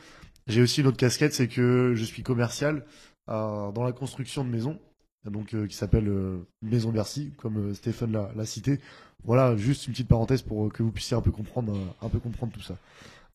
[0.47, 2.85] j'ai aussi une autre casquette, c'est que je suis commercial
[3.31, 4.79] dans la construction de maisons
[5.25, 8.81] donc euh, qui s'appelle euh, Maison Bercy, comme euh, Stéphane l'a cité.
[9.25, 12.53] Voilà, juste une petite parenthèse pour que vous puissiez un peu comprendre, un peu comprendre
[12.53, 12.77] tout ça.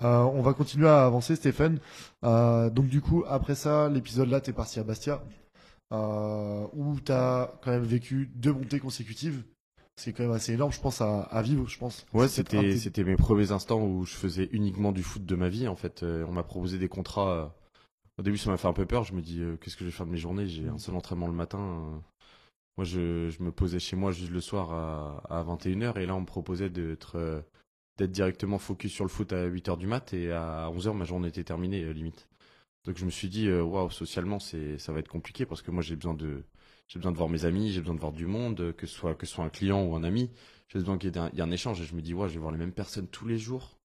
[0.03, 1.79] Euh, on va continuer à avancer, Stéphane.
[2.23, 5.23] Euh, donc du coup, après ça, l'épisode là, t'es parti à Bastia,
[5.93, 9.43] euh, où t'as quand même vécu deux montées consécutives.
[9.95, 12.05] c'est quand même assez énorme, je pense, à, à vivre, je pense.
[12.13, 15.67] Ouais, c'était c'était mes premiers instants où je faisais uniquement du foot de ma vie.
[15.67, 17.55] En fait, on m'a proposé des contrats.
[18.17, 19.03] Au début, ça m'a fait un peu peur.
[19.03, 20.47] Je me dis, euh, qu'est-ce que je vais faire de mes journées?
[20.47, 21.59] J'ai un seul entraînement le matin.
[21.59, 21.97] euh.
[22.77, 26.15] Moi, je, je me posais chez moi juste le soir à, à 21h et là,
[26.15, 27.41] on me proposait d'être euh,
[27.97, 31.29] d'être directement focus sur le foot à 8h du mat et à 11h, ma journée
[31.29, 32.27] était terminée, limite.
[32.85, 34.57] Donc, je me suis dit, waouh, socialement, ça
[34.93, 36.43] va être compliqué parce que moi, j'ai besoin de
[36.87, 39.15] j'ai besoin de voir mes amis, j'ai besoin de voir du monde, que ce soit
[39.15, 40.31] que ce soit un client ou un ami.
[40.69, 42.13] J'ai besoin qu'il y ait un, il y ait un échange et je me dis,
[42.13, 43.77] ouais, je vais voir les mêmes personnes tous les jours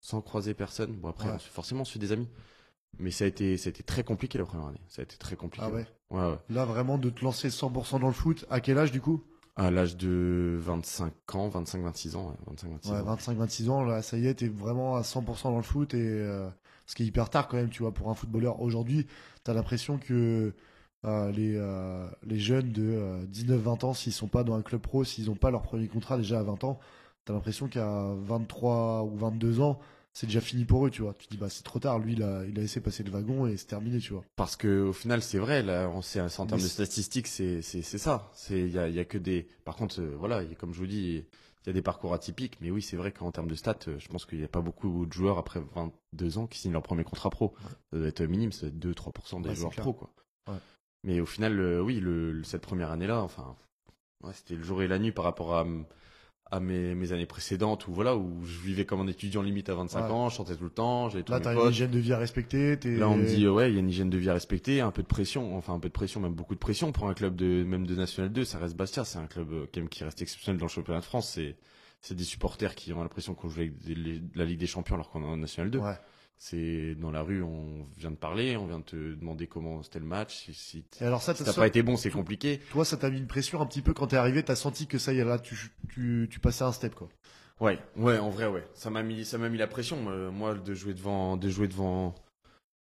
[0.00, 0.92] sans croiser personne.
[0.96, 1.34] Bon, après, Ouais.
[1.36, 2.28] on se- forcément, on se fait des amis.
[2.98, 4.80] Mais ça a été, ça a été très compliqué la première année.
[4.88, 5.66] Ça a été très compliqué.
[5.68, 5.86] Ah ouais.
[6.10, 6.38] Ouais, ouais.
[6.50, 9.22] Là, vraiment, de te lancer 100% dans le foot, à quel âge du coup?
[9.56, 13.14] À l'âge de 25 ans, 25-26 ans, ouais, 25-26 Ouais, ans.
[13.16, 16.48] 25-26 ans, là, ça y est, t'es vraiment à 100% dans le foot et euh,
[16.86, 18.60] ce qui est hyper tard quand même, tu vois, pour un footballeur.
[18.60, 19.06] Aujourd'hui,
[19.44, 20.54] t'as l'impression que
[21.04, 24.80] euh, les, euh, les jeunes de euh, 19-20 ans, s'ils sont pas dans un club
[24.80, 26.78] pro, s'ils n'ont pas leur premier contrat déjà à 20 ans,
[27.24, 29.78] t'as l'impression qu'à 23 ou 22 ans,
[30.12, 31.14] c'est déjà fini pour eux, tu vois.
[31.14, 33.10] Tu te dis, bah, c'est trop tard, lui, il a, il a laissé passer le
[33.10, 34.24] wagon et c'est terminé, tu vois.
[34.36, 35.62] Parce que au final, c'est vrai.
[35.62, 38.30] Là, on sait, en termes de statistiques, c'est, c'est, c'est ça.
[38.34, 39.46] C'est, il y a, il y a que des.
[39.64, 41.24] Par contre, euh, voilà, il y a- comme je vous dis,
[41.62, 42.58] il y a des parcours atypiques.
[42.60, 44.60] Mais oui, c'est vrai qu'en termes de stats, euh, je pense qu'il n'y a pas
[44.62, 47.54] beaucoup de joueurs après 22 ans qui signent leur premier contrat pro.
[47.92, 50.10] Ça doit être minime, ça doit être 2-3% des Ouais, joueurs pro, quoi.
[50.48, 50.58] Ouais.
[51.04, 53.56] Mais au final, euh, oui, le, le- cette première année-là, enfin,
[54.24, 55.64] ouais, c'était le jour et la nuit par rapport à,
[56.52, 59.74] à mes, mes années précédentes où voilà, où je vivais comme un étudiant limite à
[59.74, 60.10] 25 Ouais.
[60.10, 62.76] ans, je chantais tout le temps, j'avais Là, t'as une hygiène de vie à respecter.
[62.78, 64.32] t'es- Là, on me dit, euh, ouais, il y a une hygiène de vie à
[64.34, 67.08] respecter, un peu de pression, enfin un peu de pression, même beaucoup de pression pour
[67.08, 68.44] un club de même de National 2.
[68.44, 71.00] Ça reste Bastia, c'est un club euh, quand même qui reste exceptionnel dans le championnat
[71.00, 71.30] de France.
[71.34, 71.56] C'est
[72.02, 74.94] c'est des supporters qui ont l'impression qu'on joue avec des- les- la Ligue des Champions
[74.94, 75.78] alors qu'on est en National 2.
[75.80, 75.92] Ouais.
[76.42, 79.98] C'est dans la rue, on vient de parler, on vient de te demander comment c'était
[79.98, 80.46] le match.
[80.46, 82.60] Si, si Et alors ça, si t'as t'as pas été bon, c'est compliqué.
[82.70, 84.96] Toi, ça t'a mis une pression un petit peu quand t'es arrivé, t'as senti que
[84.96, 87.10] ça y est, là, tu, tu, tu passais un step, quoi.
[87.60, 88.66] Ouais, ouais, en vrai, ouais.
[88.72, 90.08] Ça m'a mis, ça m'a mis la pression.
[90.08, 92.14] euh, moi, de jouer devant, de jouer devant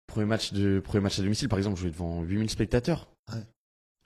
[0.07, 3.09] premier match de premier match à domicile, par exemple, jouer devant 8000 spectateurs.
[3.33, 3.41] Ouais.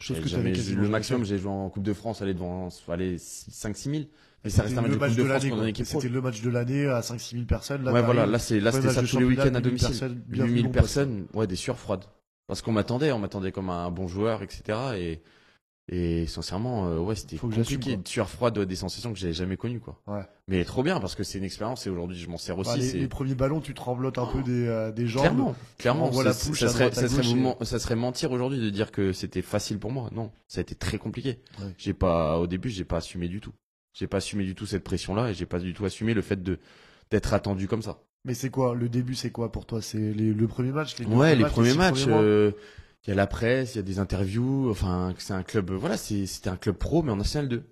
[0.01, 3.77] Chose que jamais- le maximum, j'ai joué en Coupe de France, aller devant, aller 5
[3.77, 4.09] 6
[4.45, 4.55] 000.
[4.55, 5.87] Ça reste un match de Coupe France une équipe.
[5.87, 7.85] C'était le match de l'année à 5-6 000 personnes.
[7.85, 9.63] Là, Ouais, voilà, là, c'est, là, c'était ça match de tous les week-ends à 8000
[9.63, 9.89] domicile.
[9.89, 10.81] personnes, bienvenue, 8000 mon pote.
[10.81, 12.05] personnes, ouais, des sueurs froides.
[12.47, 14.63] Parce qu'on m'attendait, on m'attendait comme un bon joueur, etc.
[14.97, 15.23] Et,
[15.93, 17.79] et sincèrement, euh, ouais, c'était compliqué.
[17.97, 18.03] quoi.
[18.05, 20.01] Sueur froide, ouais, des sensations que j'avais jamais connues, quoi.
[20.07, 20.23] Ouais.
[20.49, 22.79] Mais trop bien, parce que c'est une expérience et aujourd'hui, je m'en sers aussi.
[22.79, 25.23] Bah, les, premiers ballons, tu tremblotes un peu des, euh, des jambes.
[25.23, 29.13] Clairement, clairement, ça, pouche ça serait, ça, serait ça serait mentir aujourd'hui de dire que
[29.13, 30.09] c'était facile pour moi.
[30.13, 31.39] Non, ça a été très compliqué.
[31.61, 31.75] Ouais.
[31.77, 33.53] J'ai pas, au début, j'ai pas assumé du tout.
[34.01, 36.43] J'ai pas assumé du tout cette pression-là et j'ai pas du tout assumé le fait
[36.43, 36.59] de
[37.11, 38.03] d'être attendu comme ça.
[38.25, 38.75] Mais c'est quoi?
[38.75, 39.83] Le début, c'est quoi pour toi?
[39.83, 42.53] C'est le premier match les ouais, les premiers matchs, euh,
[43.05, 44.71] il y a la presse, il y a des interviews.
[44.71, 47.63] Enfin, c'est un club, voilà, c'est- c'était un club pro mais en National 2.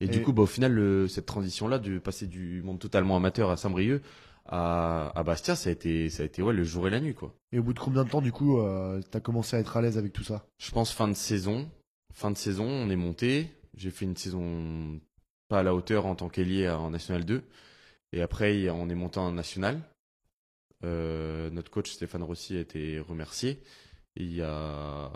[0.00, 3.16] Et, du Et- coup, bah, au final, le- cette transition-là de passer du monde totalement
[3.16, 4.02] amateur à Saint-Brieuc
[4.46, 7.14] à, à Bastia, ça a été, ça a été ouais, le jour et la nuit,
[7.14, 7.32] quoi.
[7.52, 9.82] Et au bout de combien de temps, du coup, euh, t'as commencé à être à
[9.82, 10.46] l'aise avec tout ça?
[10.58, 11.68] Je pense fin de saison.
[12.12, 13.50] Fin de saison, on est monté.
[13.76, 14.98] J'ai fait une saison
[15.48, 17.42] pas à la hauteur en tant qu'ailier en National 2.
[18.12, 19.80] Et après, on est monté en National.
[20.84, 23.62] Euh, notre coach Stéphane Rossi a été remercié.
[24.16, 25.10] Il y a,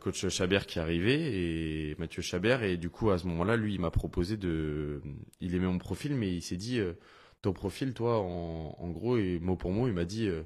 [0.00, 2.62] coach Chabert qui est arrivé et Mathieu Chabert.
[2.62, 5.00] Et du coup, à ce moment-là, lui, il m'a proposé de.
[5.40, 6.94] Il aimait mon profil, mais il s'est dit euh,
[7.42, 10.28] ton profil, toi, en, gros, et mot pour mot, il m'a dit.
[10.28, 10.42] euh,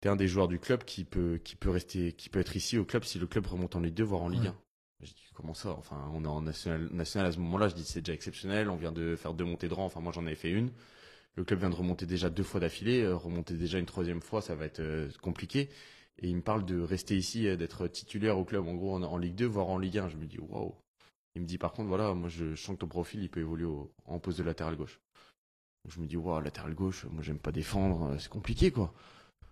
[0.00, 3.02] T'es un des joueurs du club qui peut, rester, qui peut être ici au club
[3.02, 4.52] si le club remonte en Ligue 2, voire en Ligue Ouais.
[5.00, 5.04] 1.
[5.04, 5.70] J'ai dit, comment ça?
[5.70, 7.68] Enfin, on est en national, national à ce moment-là.
[7.68, 8.70] Je dis, c'est déjà exceptionnel.
[8.70, 9.84] On vient de faire deux montées de rang.
[9.86, 10.70] Enfin, moi, j'en avais fait une.
[11.36, 13.02] Le club vient de remonter déjà deux fois d'affilée.
[13.02, 15.70] euh, remonter déjà une troisième fois, ça va être euh, compliqué.
[16.18, 19.18] Et il me parle de rester ici, euh, d'être titulaire au club, en gros, en,
[19.18, 20.08] Ligue 2, voire en Ligue 1.
[20.08, 20.74] Je me dis, waouh.
[21.36, 23.40] Il me dit, par contre, voilà, moi, je, je sens que ton profil, il peut
[23.40, 23.68] évoluer
[24.06, 25.00] en poste de latéral gauche.
[25.88, 28.16] Je me dis, waouh, latéral gauche, moi, j'aime pas défendre.
[28.18, 28.92] C'est compliqué, quoi.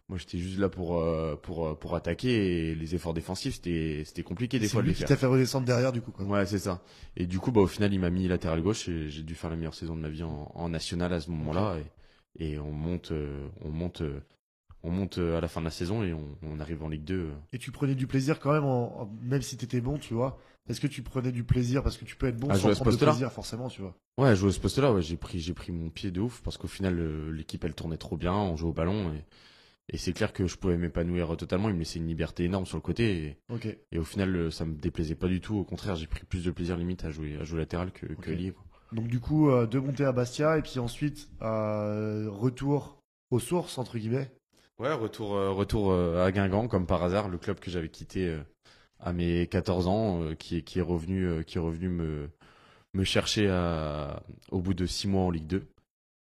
[0.08, 4.02] Moi, j'étais juste là pour, euh, pour, euh, pour attaquer et les efforts défensifs, c'était,
[4.04, 5.08] c'était compliqué des C'est fois de lui les qui faire.
[5.08, 6.12] t'a fait redescendre derrière, du coup.
[6.12, 6.24] Quoi.
[6.24, 6.82] Ouais, c'est ça.
[7.16, 9.50] Et du coup, bah, au final, il m'a mis latéral gauche et j'ai dû faire
[9.50, 11.78] la meilleure saison de ma vie en, en national à ce moment-là.
[12.38, 14.20] Et, et on monte, euh, on monte, euh,
[14.82, 17.20] on monte à la fin de la saison et on, on arrive en Ligue 2.
[17.30, 17.34] euh.
[17.52, 20.38] Et tu prenais du plaisir quand même, en, en- même si t'étais bon, tu vois.
[20.68, 22.72] Est-ce que tu prenais du plaisir Parce que tu peux être bon À sans jouer
[22.72, 23.96] à ce prendre de plaisir, forcément, tu vois?
[24.18, 26.56] Ouais, jouer à ce poste-là, ouais, j'ai pris, j'ai pris mon pied de ouf parce
[26.56, 29.24] qu'au final, l'équipe, elle tournait trop bien, on jouait au ballon et,
[29.88, 31.68] et c'est clair que je pouvais m'épanouir totalement.
[31.68, 33.38] Il me laissait une liberté énorme sur le côté
[33.92, 35.56] et, au final, euh, ça me déplaisait pas du tout.
[35.56, 38.24] Au contraire, j'ai pris plus de plaisir limite à jouer, à jouer latéral que, quoi.
[38.92, 43.78] Donc du coup, euh, de monter à Bastia et puis ensuite euh, retour aux sources
[43.78, 44.30] entre guillemets.
[44.78, 48.36] Ouais, retour, euh, retour à Guingamp, comme par hasard, le club que j'avais quitté
[49.00, 52.30] à mes 14 ans, qui, est, qui est revenu, qui est revenu me,
[52.92, 55.66] me chercher à, au bout de six mois en Ligue 2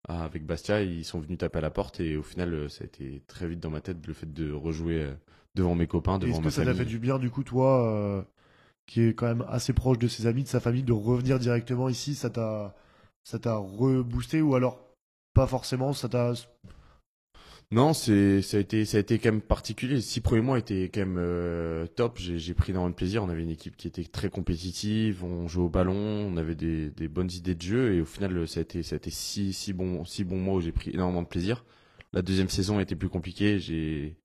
[0.07, 0.81] avec Bastia.
[0.81, 3.59] Ils sont venus taper à la porte et au final, ça a été très vite
[3.59, 5.07] dans ma tête le fait de rejouer
[5.55, 7.87] devant mes copains, devant Est-ce ma que ça t'a fait du bien, du coup, toi,
[7.87, 8.21] euh,
[8.85, 11.89] qui est quand même assez proche de ses amis, de sa famille, de revenir directement
[11.89, 12.75] ici Ça t'a,
[13.23, 14.79] ça t'a reboosté ou alors
[15.33, 16.33] pas forcément Ça t'a.
[17.71, 19.95] Non, c'est ça a été ça a été quand même particulier.
[19.95, 22.17] Les six premiers mois étaient quand même euh, top.
[22.19, 23.23] J'ai pris énormément de plaisir.
[23.23, 25.23] On avait une équipe qui était très compétitive.
[25.23, 25.95] On jouait au ballon.
[25.95, 28.95] On avait des, des bonnes idées de jeu et au final ça a été ça
[28.95, 31.65] a été six six bons six bons mois où j'ai pris énormément de plaisir.
[32.13, 33.59] La deuxième saison a été plus compliquée.
[33.59, 34.15] J'ai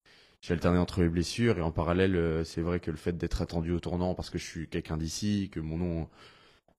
[0.42, 3.42] j'ai alterné entre les blessures et en parallèle, euh, c'est vrai que le fait d'être
[3.42, 6.09] attendu au tournant parce que je suis quelqu'un d'ici, que mon nom,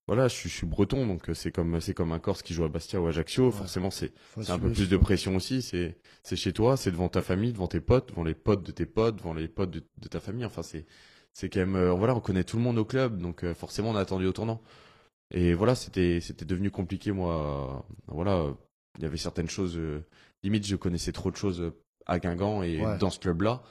[0.08, 2.54] voilà, je suis, je suis breton, donc euh, c'est comme c'est comme un Corse qui
[2.54, 3.46] joue à Bastia ou à Ajaccio.
[3.46, 3.52] Ouais.
[3.52, 4.12] Forcément, c'est
[4.48, 5.62] un peu plus de pression aussi.
[5.62, 8.72] C'est c'est chez toi, c'est devant ta famille, devant tes potes, devant les potes de
[8.72, 10.44] tes potes, devant les potes de, de ta famille.
[10.44, 10.86] Enfin, c'est
[11.32, 13.90] c'est quand même euh, voilà, on connaît tout le monde au club, donc euh, forcément
[13.90, 14.60] on a attendu au tournant.
[15.30, 17.86] Et voilà, c'était c'était devenu compliqué moi.
[18.08, 18.52] voilà,
[18.98, 19.76] il y avait certaines choses.
[19.78, 20.04] euh,
[20.42, 21.72] limite, je connaissais trop de choses
[22.06, 22.98] à Guingamp et Ouais.
[22.98, 23.62] dans ce club-là.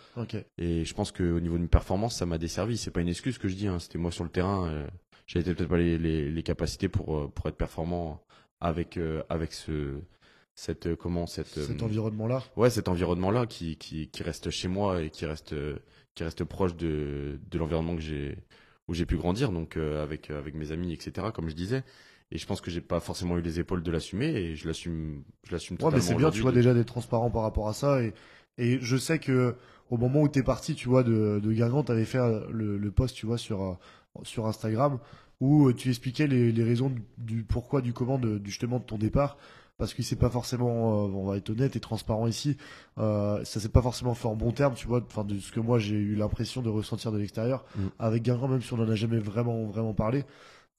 [0.57, 2.77] Et je pense qu'au niveau de mes performances, ça m'a desservi.
[2.77, 3.67] C'est pas une excuse que je dis.
[3.67, 3.77] Hein.
[3.79, 4.87] C'était moi sur le terrain.
[5.33, 8.21] J'avais peut-être pas les, les, les capacités pour euh, pour être performant
[8.59, 9.99] avec euh, avec ce
[10.55, 12.43] cette euh, comment cette Cet environnement-là.
[12.57, 15.55] ouais cet environnement là qui, qui qui reste chez moi et qui reste
[16.15, 18.37] qui reste proche de de l'environnement que j'ai
[18.87, 21.83] où j'ai pu grandir donc avec avec mes amis etc comme je disais
[22.31, 25.23] et je pense que j'ai pas forcément eu les épaules de l'assumer et je l'assume
[25.47, 27.67] je l'assume Ouais, totalement mais c'est bien, tu vois, de- déjà d'être transparent par rapport
[27.67, 28.03] à ça.
[28.03, 28.13] Et,
[28.57, 29.55] et je sais que
[29.89, 32.19] au moment où t'es parti, tu vois, de, de Guingamp, t'avais fait
[32.51, 33.79] le, le post, tu vois, sur,
[34.23, 34.99] sur Instagram,
[35.39, 38.83] où euh, tu expliquais les, les raisons du pourquoi, du comment, de, du, justement, de
[38.85, 39.37] ton départ.
[39.77, 42.55] Parce que c'est pas forcément, euh, on va être honnête et transparent ici,
[42.99, 45.59] euh, ça s'est pas forcément fait en bon terme, tu vois, enfin, de ce que
[45.59, 47.65] moi j'ai eu l'impression de ressentir de l'extérieur.
[47.75, 47.87] Mm.
[47.97, 50.23] Avec Guingamp, même si on en a jamais vraiment, vraiment parlé,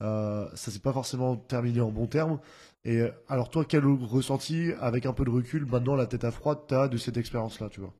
[0.01, 2.39] euh, ça s'est pas forcément terminé en bon terme.
[2.85, 6.31] Et euh, alors toi, quel ressenti, avec un peu de recul, maintenant la tête à
[6.31, 7.93] froid, t'as de cette expérience-là, tu vois?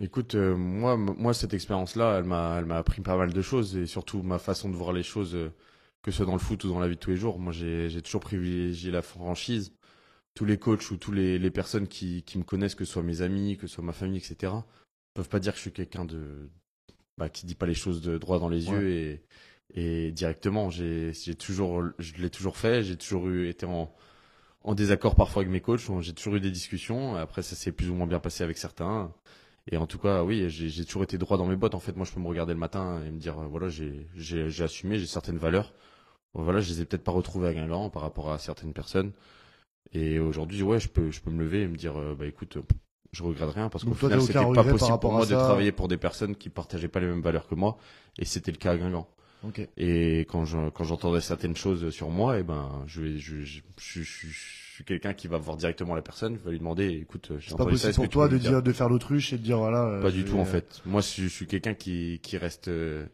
[0.00, 3.76] Écoute, euh, moi, moi, cette expérience-là, elle m'a, elle m'a appris pas mal de choses
[3.76, 5.50] et surtout ma façon de voir les choses, euh,
[6.02, 7.38] que ce soit dans le foot ou dans la vie de tous les jours.
[7.40, 9.72] Moi, j'ai, j'ai toujours privilégié la franchise.
[10.34, 13.02] Tous les coachs ou tous les, les personnes qui, qui me connaissent, que ce soit
[13.02, 14.52] mes amis, que ce soit ma famille, etc.,
[15.14, 16.50] peuvent pas dire que je suis quelqu'un de,
[17.18, 18.72] bah, qui dit pas les choses de droit dans les Ouais.
[18.72, 19.22] yeux et,
[19.74, 20.70] et directement.
[20.70, 22.82] J'ai, j'ai toujours, je l'ai toujours fait.
[22.84, 23.92] J'ai toujours eu, été en,
[24.62, 25.82] en désaccord parfois avec mes coachs.
[26.02, 27.16] J'ai toujours eu des discussions.
[27.16, 29.12] Après, ça s'est plus ou moins bien passé avec certains.
[29.70, 31.74] Et en tout cas, oui, j'ai toujours été droit dans mes bottes.
[31.74, 34.62] En fait, moi, je peux me regarder le matin et me dire, euh, voilà, j'ai
[34.62, 35.74] assumé, j'ai certaines valeurs.
[36.34, 39.12] Voilà, je les ai peut-être pas retrouvées à Guingamp par rapport à certaines personnes.
[39.92, 42.58] Et aujourd'hui, ouais, je peux, je peux me lever et me dire, euh, bah écoute,
[43.12, 45.96] je regrette rien parce qu'au final, c'était pas possible pour moi de travailler pour des
[45.96, 47.78] personnes qui partageaient pas les mêmes valeurs que moi.
[48.18, 49.08] Et c'était le cas à Guingamp.
[49.44, 49.66] Ok.
[49.76, 53.60] Et quand je- quand j'entendais certaines choses sur moi, et ben, je vais, je, je,
[53.78, 56.88] je, je- je suis quelqu'un qui va voir directement la personne, je vais lui demander,
[56.88, 59.32] écoute, j'ai C'est pas entendu ça, possible pour toi de dire dire de faire l'autruche
[59.32, 59.84] et de dire voilà.
[59.86, 60.80] euh, pas je du tout en euh, fait.
[60.86, 63.06] Moi, je, je suis quelqu'un qui, qui reste, euh,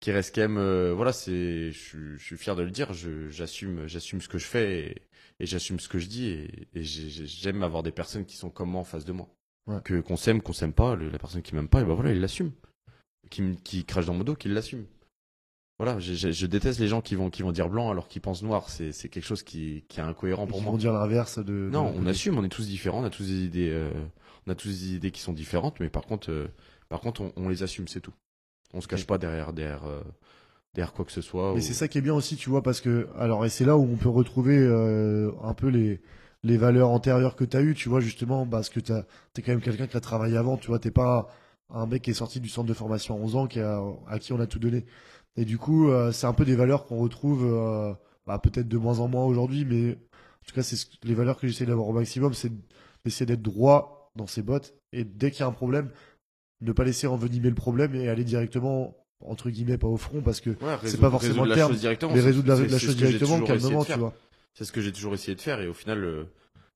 [0.00, 2.92] qui reste quand même, euh, voilà, c'est, je, suis- je suis fier de le dire.
[2.92, 5.02] Je, j'assume, j'assume ce que je fais et,
[5.40, 8.36] et j'assume ce que je dis et, et j'ai- j'ai- j'aime avoir des personnes qui
[8.36, 9.28] sont comme moi en face de moi.
[9.66, 9.78] Ouais.
[9.84, 12.12] Que qu'on s'aime, qu'on s'aime pas, le- la personne qui m'aime pas, et ben voilà,
[12.12, 12.52] il l'assume.
[13.30, 14.84] Qui, qui crache dans mon dos, qu'il l'assume.
[15.78, 18.22] Voilà, je, je- je déteste les gens qui vont, qui vont dire blanc alors qu'ils
[18.22, 18.68] pensent noir.
[18.70, 20.72] C'est, c'est quelque chose qui, qui est incohérent pour moi.
[20.72, 21.68] vont dire l'inverse de.
[21.72, 23.90] Non, on assume, on est tous différents, on a tous des idées, euh,
[24.46, 26.46] on a tous des idées qui sont différentes, mais par contre, euh,
[26.88, 28.12] par contre, on, on les assume, c'est tout.
[28.72, 30.00] On se cache pas derrière, derrière, euh,
[30.74, 31.52] derrière quoi que ce soit.
[31.54, 33.64] Mais ou- c'est ça qui est bien aussi, tu vois, parce que alors et c'est
[33.64, 34.56] là où on peut retrouver
[35.42, 36.00] un peu les
[36.44, 39.48] les valeurs antérieures que tu as eues, tu vois, justement, parce que tu es quand
[39.52, 41.28] même quelqu'un qui a travaillé avant, tu vois, t'es pas
[41.70, 44.18] un mec qui est sorti du centre de formation à 11 ans, qui a, à
[44.18, 44.84] qui on a tout donné.
[45.36, 47.92] Et du coup, euh, c'est un peu des valeurs qu'on retrouve euh,
[48.26, 51.38] bah, peut-être de moins en moins aujourd'hui, mais en tout cas, c'est ce- les valeurs
[51.38, 52.52] que j'essaie d'avoir au maximum, c'est
[53.04, 55.90] d'essayer d'être droit dans ses bottes, et dès qu'il y a un problème,
[56.60, 60.40] ne pas laisser envenimer le problème et aller directement, entre guillemets, pas au front, parce
[60.40, 62.96] que Ouais, c'est pas forcément le la terme, chose directement, mais résoudre la, la chose
[62.96, 64.14] directement, calmement, tu vois.
[64.54, 66.24] C'est ce que j'ai toujours essayé de faire et au final, euh,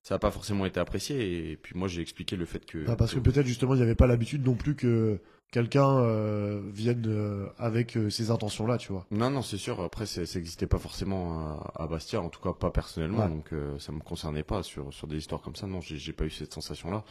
[0.01, 1.51] ça n'a pas forcément été apprécié.
[1.51, 2.85] Et puis moi, j'ai expliqué le fait que.
[2.87, 5.19] Ah, parce que peut-être justement, il n'y avait pas l'habitude non plus que
[5.51, 9.05] quelqu'un euh, vienne euh, avec euh, ces intentions-là, tu vois.
[9.11, 9.81] Non, non, c'est sûr.
[9.81, 13.25] Après, ça n'existait pas forcément à, à Bastia, en tout cas pas personnellement.
[13.25, 13.29] Ouais.
[13.29, 15.67] Donc, ça me concernait pas sur sur des histoires comme ça.
[15.67, 17.03] Non, j'ai pas eu cette sensation-là.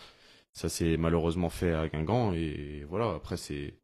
[0.55, 3.15] Ça s'est malheureusement fait à Guingamp et voilà.
[3.15, 3.75] Après, c'est,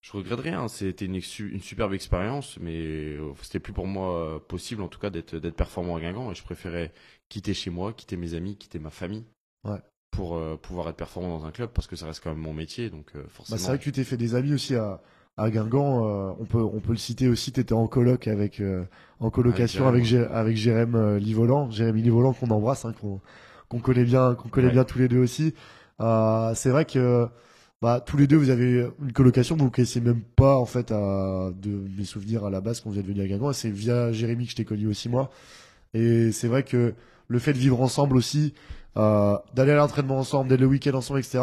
[0.00, 0.68] je regrette rien.
[0.68, 5.50] C'était une, une superbe expérience, mais c'était plus pour moi possible, en tout cas, d'être
[5.50, 6.32] performant à Guingamp.
[6.32, 6.92] Et je préférais
[7.32, 9.24] quitter chez moi, quitter mes amis, quitter ma famille.
[9.64, 9.78] Ouais.
[10.10, 12.52] Pour euh, pouvoir être performant dans un club parce que ça reste quand même mon
[12.52, 15.00] métier donc euh, Bah, forcément c'est vrai que tu t'es fait des amis aussi à,
[15.38, 17.50] à Guingamp, euh, on peut on peut le citer aussi.
[17.52, 18.60] T'étais en coloc avec
[19.20, 23.20] en colocation avec Jérém, Jé- avec Jérém euh, Livolan, Jérémy Livolan qu'on embrasse, hein, qu'on
[23.70, 24.72] qu'on connaît bien, qu'on connaît Ouais.
[24.74, 25.54] bien tous les deux aussi.
[26.54, 27.26] C'est vrai que
[27.80, 30.92] bah, tous les deux vous avez une colocation, vous ne connaissiez même pas en fait
[30.92, 33.52] à, de mes souvenirs à la base quand vous êtes venu à Guingamp.
[33.54, 35.30] C'est via Jérémy que je t'ai connu aussi moi.
[35.94, 36.94] Et c'est vrai que
[37.28, 38.54] le fait de vivre ensemble aussi,
[38.96, 41.40] euh, d'aller à l'entraînement ensemble, d'être le week-end ensemble, etc.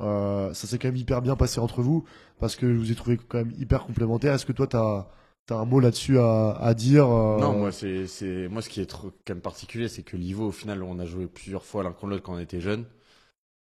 [0.00, 2.04] Euh, ça s'est quand même hyper bien passé entre vous
[2.40, 4.34] parce que je vous ai trouvé quand même hyper complémentaires.
[4.34, 5.06] Est-ce que toi t'as
[5.50, 8.86] as un mot là-dessus à, à dire euh, Non, moi, c'est, moi, ce qui est
[8.86, 11.92] trop, quand même particulier, c'est que Livo, au final, on a joué plusieurs fois l'un
[11.92, 12.86] contre l'autre quand on était jeune.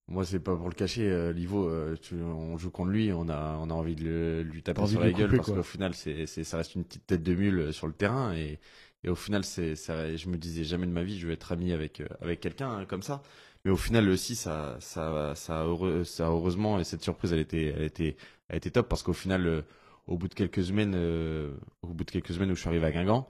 [0.10, 1.70] Moi, c'est pas pour le cacher, Livo,
[2.02, 5.02] tu- on joue contre lui, on a, on a envie de le- lui taper sur
[5.02, 7.74] la le gueule couper, parce qu'au final, c'est, ça reste une petite tête de mule
[7.74, 8.58] sur le terrain et,
[9.04, 11.72] et au final, c'est, je me disais jamais de ma vie, je vais être ami
[11.74, 13.22] avec, euh, avec quelqu'un hein, comme ça.
[13.66, 17.68] Mais au final aussi, ça, ça, ça, heureux- ça, heureusement, et cette surprise, elle était,
[17.68, 18.18] elle était,
[18.50, 19.62] elle était top parce qu'au final, euh,
[20.08, 22.86] au bout de quelques semaines, euh, au bout de quelques semaines où je suis arrivé
[22.86, 23.28] à Guingamp,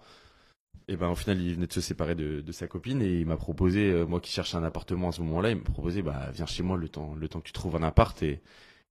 [0.88, 3.38] et ben au final, il venait de se séparer de, sa copine et il m'a
[3.38, 6.64] proposé, moi qui cherchais un appartement à ce moment-là, il m'a proposé, bah viens chez
[6.64, 8.42] moi le temps, le temps que tu trouves un appart et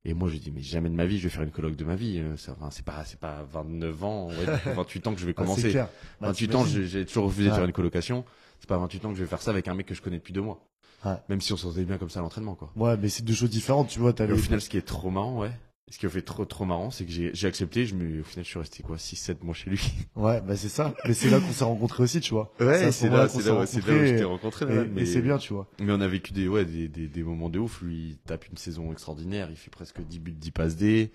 [0.04, 1.84] et moi je dis mais jamais de ma vie je vais faire une coloc de
[1.84, 5.20] ma vie, euh, ça, enfin, c'est pas c'est pas 29 ans, ouais, 28 ans que
[5.20, 5.70] je vais ah, commencer.
[5.70, 5.88] clair.
[6.20, 8.24] Bah, 28 ans, j'ai toujours refusé de faire une colocation.
[8.60, 10.16] C'est pas 28 ans que je vais faire ça avec un mec que je connais
[10.16, 10.66] depuis deux mois.
[11.04, 11.16] Ouais.
[11.28, 12.72] Même si on s'en bien comme ça à l'entraînement quoi.
[12.74, 14.14] Ouais, mais c'est deux choses différentes, tu vois.
[14.18, 15.50] Et au final, ce qui est trop marrant, ouais.
[15.88, 17.86] Ce qui a fait trop trop marrant, c'est que j'ai accepté.
[17.86, 19.80] Je me, au final, je suis resté quoi, 6-7 mois chez lui.
[20.16, 20.94] Ouais, bah c'est ça.
[21.06, 22.52] Mais c'est là qu'on s'est rencontrés aussi, tu vois.
[22.58, 24.64] Ce c'est là, c'est là, ouais, c'est là où je t'ai rencontré.
[24.64, 25.68] Et, là, mais c'est bien, tu vois.
[25.80, 27.82] Mais on a vécu des, ouais, des, des, des moments de ouf.
[27.82, 29.46] Lui, il tape une saison extraordinaire.
[29.50, 31.12] Il fait presque 10 buts, 10 passes D.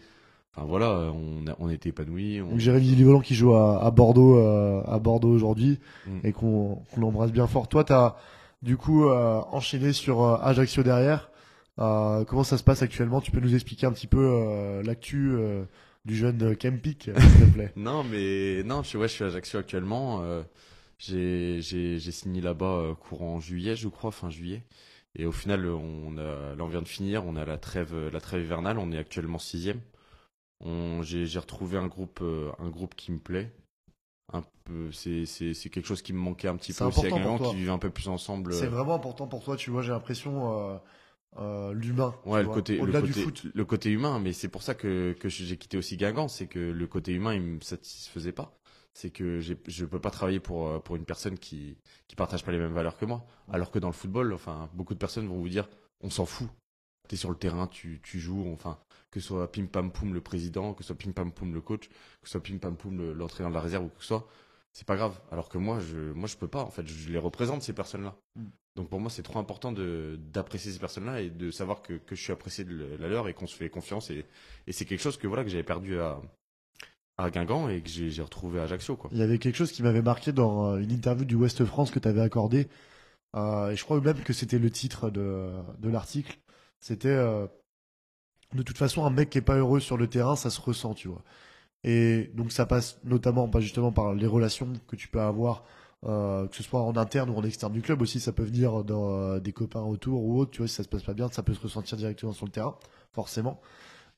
[0.55, 2.41] Enfin voilà, on, a, on était épanouis.
[2.41, 2.51] On...
[2.51, 6.19] Donc Jérémy Livolan qui joue à, à Bordeaux, euh, à Bordeaux aujourd'hui, Mm.
[6.25, 7.67] et qu'on qu'on embrasse bien fort.
[7.67, 8.15] Toi, t'as
[8.61, 11.30] du coup euh, enchaîné sur euh, Ajaccio derrière.
[11.81, 13.21] Euh, comment ça se passe actuellement?
[13.21, 15.63] Tu peux nous expliquer un petit peu euh, l'actu euh,
[16.05, 17.73] du jeune Kempik, s'il te plaît?
[17.75, 20.23] Non, mais non, je, suis- ouais, je suis à Ajaccio actuellement.
[20.99, 21.61] J'ai
[22.11, 24.63] signé là-bas courant juillet, je crois, fin juillet.
[25.15, 27.25] Et au final, on a, là, on vient de finir.
[27.25, 28.77] On a la trêve, la trêve hivernale.
[28.77, 29.81] On est actuellement sixième.
[31.01, 32.21] J'ai retrouvé un groupe,
[32.59, 33.51] un groupe qui me plaît.
[34.33, 37.05] Un peu, c'est c'est c'est quelque chose qui me manquait un petit C'est peu aussi
[37.05, 37.49] à important pour toi.
[37.49, 38.53] qui vivait un peu plus ensemble.
[38.53, 39.81] C'est vraiment important pour toi, tu vois.
[39.81, 40.79] J'ai l'impression
[41.39, 42.13] euh, l'humain.
[42.25, 43.45] Ouais, le vois, côté, le du foot.
[43.53, 46.59] le côté humain, mais c'est pour ça que, que j'ai quitté aussi Guingamp, c'est que
[46.59, 48.57] le côté humain, il me satisfaisait pas.
[48.93, 51.77] C'est que je peux pas travailler pour, euh, pour une personne qui,
[52.09, 53.25] qui partage pas les mêmes valeurs que moi.
[53.49, 55.69] Alors que dans le football, enfin, beaucoup de personnes vont vous dire,
[56.01, 56.49] on s'en fout.
[57.07, 58.77] T'es sur le terrain, tu, tu joues, enfin,
[59.09, 61.61] que ce soit Pim Pam Poum le président, que ce soit Pim Pam Poum le
[61.61, 64.07] coach, que ce soit Pim Pam Poum le- l'entraîneur de la réserve ou que ce
[64.07, 64.27] soit,
[64.73, 65.19] c'est pas grave.
[65.31, 68.15] Alors que moi, je, moi, je peux pas, en fait, je les représente, ces personnes-là.
[68.35, 68.45] Mm.
[68.75, 72.15] Donc pour moi, c'est trop important de d'apprécier ces personnes-là et de savoir que, que
[72.15, 74.09] je suis apprécié de la leur et qu'on se fait confiance.
[74.11, 74.25] Et,
[74.65, 76.21] et c'est quelque chose que voilà que j'avais perdu à,
[77.17, 78.95] à Guingamp et que j'ai j'ai retrouvé à Ajaccio.
[78.95, 79.09] Quoi.
[79.11, 81.91] Il y avait quelque chose qui m'avait marqué dans euh, une interview du Ouest France
[81.91, 82.69] que tu avais accordé.
[83.35, 86.37] Euh, et je crois même que c'était le titre de, de l'article.
[86.79, 87.47] C'était euh,
[88.53, 90.93] de toute façon un mec qui est pas heureux sur le terrain, ça se ressent,
[90.93, 91.23] tu vois.
[91.83, 95.63] Et donc ça passe notamment pas justement par les relations que tu peux avoir,
[96.05, 98.19] euh, que ce soit en interne ou en externe du club aussi.
[98.19, 100.51] Ça peut venir dans euh, des copains autour ou autre.
[100.51, 102.51] Tu vois, si ça se passe pas bien, ça peut se ressentir directement sur le
[102.51, 102.75] terrain,
[103.11, 103.59] forcément.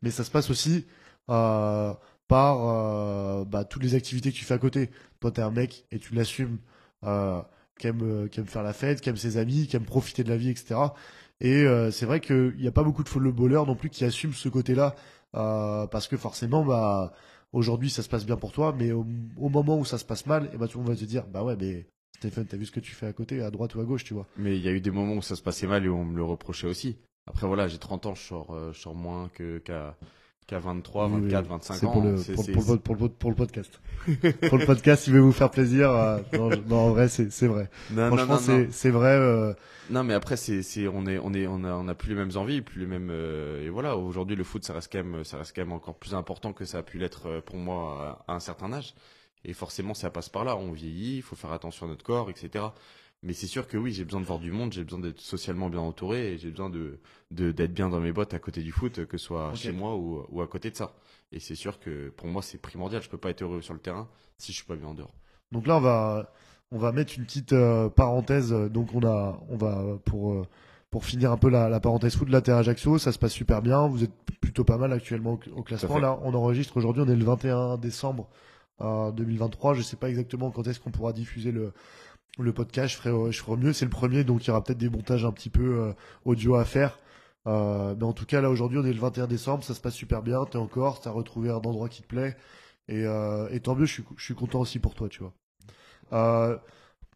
[0.02, 0.86] Mais ça se passe aussi
[1.30, 1.93] euh,
[2.28, 4.89] par euh, bah, toutes les activités que tu fais à côté.
[5.19, 6.58] Toi, t'es un mec et tu l'assumes,
[7.06, 7.41] euh,
[7.80, 10.23] qui, aime, euh, qui aime faire la fête, qui aime ses amis, qui aime profiter
[10.23, 10.76] de la vie, etc.
[11.41, 14.34] Et euh, c'est vrai qu'il n'y a pas beaucoup de footballeurs non plus qui assument
[14.34, 14.95] ce côté-là,
[15.34, 17.13] parce que forcément, bah,
[17.54, 19.06] aujourd'hui, ça se passe bien pour toi, mais au,
[19.38, 21.44] moment où ça se passe mal, et bah, tout le monde va te dire, bah
[21.44, 21.88] ouais, mais
[22.18, 24.13] Stéphane, t'as vu ce que tu fais à côté, à droite ou à gauche, tu
[24.13, 24.28] vois.
[24.38, 26.06] Mais il y a eu des moments où ça se passait mal et où on
[26.06, 26.98] me le reprochait aussi.
[27.26, 29.96] Après voilà, j'ai 30 ans, je sors, euh, je sors moins que qu'à
[30.47, 31.49] qu'à 23, Oui, oui, 24, oui.
[31.49, 31.91] 25 C'est ans.
[31.91, 33.79] pour le, C'est- pour, c'est- pour le, pour, le, pour le podcast.
[34.49, 35.89] pour le podcast, il veut vous faire plaisir.
[35.91, 37.69] euh, non, je- non, en vrai, c'est c'est vrai.
[37.91, 38.38] Non, Franchement, non, non.
[38.39, 39.12] c'est c'est vrai.
[39.13, 39.53] euh,
[39.89, 42.15] Non, mais après, c'est, c'est, on est, on est, on a, on a plus les
[42.15, 43.95] mêmes envies, plus les mêmes, euh, et voilà.
[43.97, 46.65] Aujourd'hui, le foot, ça reste quand même, ça reste quand même encore plus important que
[46.65, 48.93] ça a pu l'être euh, pour moi à, à un certain âge.
[49.45, 50.55] Et forcément, ça passe par là.
[50.55, 52.63] On vieillit, il faut faire attention à notre corps, etc.
[53.24, 55.69] Mais c'est sûr que oui, j'ai besoin de voir du monde, j'ai besoin d'être socialement
[55.69, 56.99] bien entouré, et j'ai besoin de,
[57.32, 60.26] d'être bien dans mes bottes à côté du foot, que ce soit chez moi ou,
[60.30, 60.93] ou à côté de ça.
[61.32, 63.01] Et c'est sûr que pour moi, c'est primordial.
[63.01, 64.07] Je peux pas être heureux sur le terrain
[64.38, 65.13] si je suis pas bien en dehors.
[65.51, 66.34] Donc là, on va,
[66.71, 68.51] on va mettre une petite euh, parenthèse.
[68.51, 70.45] Donc on a, on va pour euh,
[70.91, 72.28] pour finir un peu la, la parenthèse foot.
[72.34, 73.88] À Ajaccio, ça se passe super bien.
[73.88, 75.97] Vous êtes plutôt pas mal actuellement au, au classement.
[75.97, 77.03] Là, on enregistre aujourd'hui.
[77.03, 78.30] On est le 21 décembre
[78.82, 79.74] euh, 2023.
[79.74, 81.74] Je sais pas exactement quand est-ce qu'on pourra diffuser le
[82.39, 82.93] le podcast.
[82.93, 83.73] Je ferai, je ferai mieux.
[83.73, 85.93] C'est le premier, donc il y aura peut-être des montages un petit peu euh,
[86.25, 86.99] audio à faire.
[87.45, 89.95] Euh, mais en tout cas, là aujourd'hui, on est le 21 décembre, ça se passe
[89.95, 90.45] super bien.
[90.45, 92.38] T'es en Corse, t'as retrouvé un endroit qui te plaît,
[92.88, 93.86] et, euh, et tant mieux.
[93.86, 95.34] Je suis, je suis content aussi pour toi, tu vois.
[96.13, 96.57] Euh,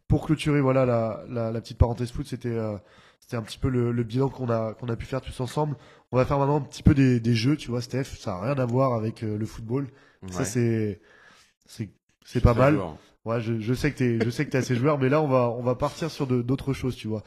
[0.06, 2.76] pour clôturer, voilà la, la, la petite parenthèse foot, c'était euh,
[3.20, 5.76] c'était un petit peu le, le bilan qu'on a qu'on a pu faire tous ensemble.
[6.12, 8.04] On va faire maintenant un petit peu des, des jeux, tu vois, Steph.
[8.04, 9.88] Ça a rien à voir avec euh, le football.
[10.30, 12.78] Ça c'est pas mal.
[13.24, 15.28] Ouais, je, je sais que t'es, je sais que t'es assez joueur, mais là on
[15.28, 17.22] va, on va partir sur de- d'autres choses, tu vois.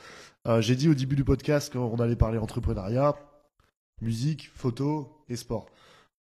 [0.47, 3.15] Euh, j'ai dit au début du podcast qu'on allait parler entrepreneuriat,
[4.01, 5.67] musique, photo et sport.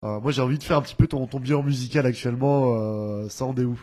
[0.04, 2.74] Euh, moi, j'ai envie de faire un petit peu ton, ton bilan musical actuellement.
[2.78, 3.78] Euh, ça en est où?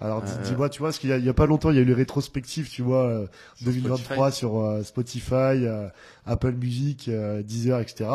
[0.00, 1.76] Alors, Euh, dis-moi, tu vois, parce qu'il y a, il y a pas longtemps, il
[1.76, 5.88] y a eu les rétrospectives, tu vois, euh, Sur 2023 sur euh, Spotify, euh,
[6.24, 8.08] Apple Music, euh, Deezer, etc.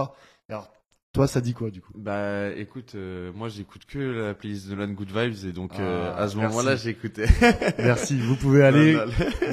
[0.49, 0.71] Alors,
[1.15, 1.91] toi, ça dit quoi du coup?
[1.95, 6.13] Bah écoute, euh, moi j'écoute que la playlist de Land Good Vibes et donc euh,
[6.15, 7.25] Ah, à ce moment-là j'écoutais.
[7.79, 8.17] Merci.
[8.19, 8.97] Vous pouvez aller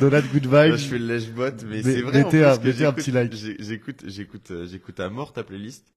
[0.01, 0.77] Donat Good Là, Vibes.
[0.77, 2.23] je fais le lèche-bot, mais, Mais c'est vrai.
[2.23, 3.33] en mettez plus un- que mettez un j'écoute- petit like.
[3.35, 5.93] j'ai- J'écoute, j'écoute, euh, j'écoute à mort ta playlist.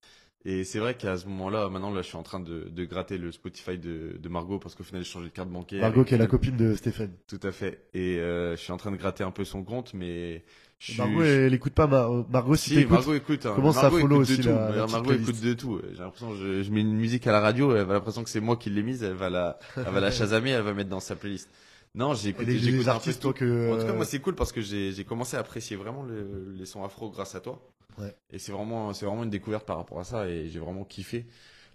[0.48, 3.18] Et c'est vrai qu'à ce moment-là, maintenant, là, je suis en train de, de gratter
[3.18, 5.82] le Spotify de, de Margot parce qu'au final, j'ai changé de carte bancaire.
[5.82, 7.10] Margot, qui est la copine de Stéphane.
[7.28, 7.88] Tout à fait.
[7.96, 10.44] Et euh, je suis en train de gratter un peu son compte, mais
[10.80, 11.02] je suis.
[11.02, 11.88] Margot, elle, elle écoute pas.
[11.88, 13.46] Mar- Margot, si, Si, Margot écoute.
[13.46, 13.56] Hein.
[13.58, 14.50] à Margot follow aussi tout.
[14.50, 15.82] la- la Margot écoute de tout.
[15.94, 18.30] J'ai l'impression que je, je mets une musique à la radio, elle a l'impression que
[18.30, 20.90] c'est moi qui l'ai mise, elle va la, elle va la chasamer, elle va mettre
[20.90, 21.50] dans sa playlist.
[21.96, 23.30] Non, j'ai écouté, j'écoute un peu artistes, tout.
[23.32, 23.72] toi, que.
[23.74, 26.54] En tout cas, euh, moi, c'est cool parce que j'ai commencé à apprécier vraiment le-
[26.58, 27.62] les sons afro grâce à toi.
[27.98, 28.14] Ouais.
[28.32, 31.26] Et c'est vraiment, c'est vraiment une découverte par rapport à ça et j'ai vraiment kiffé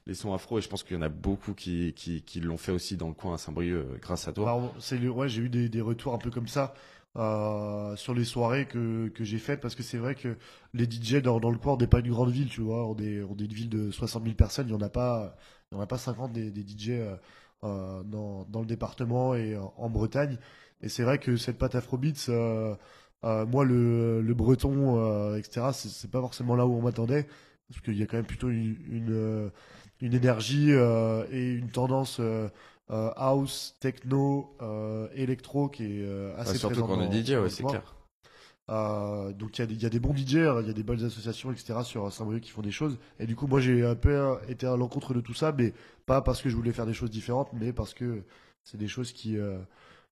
[0.07, 2.59] les sons afro et je pense qu'il y en a beaucoup qui, qui, qui l'ont
[2.59, 4.70] fait aussi dans le coin à Saint-Brieuc euh, grâce à toi.
[4.92, 6.74] Le- ouais, j'ai eu des, des retours un peu comme ça
[7.16, 10.36] euh, sur les soirées que, que j'ai faites parce que c'est vrai que
[10.74, 12.86] les DJ dans, le coin, on n'est pas une grande ville, tu vois.
[12.86, 15.36] On est, on est une ville de 60 000 personnes, il n'y en a pas,
[15.70, 17.16] il y en a pas 50 des, des DJ euh,
[17.64, 20.38] euh, dans, dans le département et en, Bretagne.
[20.82, 22.76] Et c'est vrai que cette pâte Afrobeats, euh,
[23.22, 27.26] moi, le, le breton, etc., c'est pas forcément là où on m'attendait
[27.68, 29.50] parce qu'il y a quand même plutôt une,
[30.00, 32.20] une, énergie et une tendance.
[32.91, 37.12] Euh, house, techno, euh, électro qui est euh, assez Ouais, surtout présent quand on dans-
[37.12, 37.95] est DJ, ouais, c'est clair.
[38.70, 40.70] Euh, donc il y, a des- il y a des bons DJ, hein, il y
[40.70, 41.82] a des bonnes associations, etc.
[41.82, 42.99] sur Saint-Brieuc qui font des choses.
[43.18, 45.72] Et du coup, moi j'ai un peu été à l'encontre de tout ça, mais
[46.07, 48.22] pas parce que je voulais faire des choses différentes, mais parce que
[48.62, 49.59] c'est des choses qui, euh,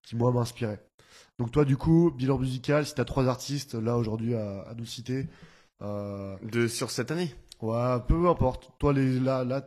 [0.02, 0.80] qui moi m'inspiraient.
[1.38, 4.86] Donc toi, du coup, bilan musical, si t'as trois artistes là aujourd'hui à, à nous
[4.86, 5.28] citer,
[5.82, 7.32] euh, De sur cette année?
[7.60, 8.70] Ouais, peu importe.
[8.78, 9.60] Toi, les, là, là,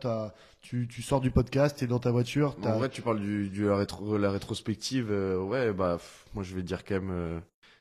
[0.60, 3.48] tu, tu sors du podcast, t'es dans ta voiture, t'as, En vrai, tu parles du,
[3.48, 5.10] du la, rétro, la rétrospective.
[5.10, 7.40] euh, ouais, bah pff, moi je vais dire quand même euh,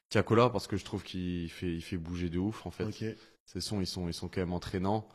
[0.10, 2.84] Tiakola parce que je trouve qu'il fait, il fait bouger de ouf en fait.
[2.86, 3.06] ok.
[3.46, 5.08] Ces sons, ils sont, ils sont quand même entraînants.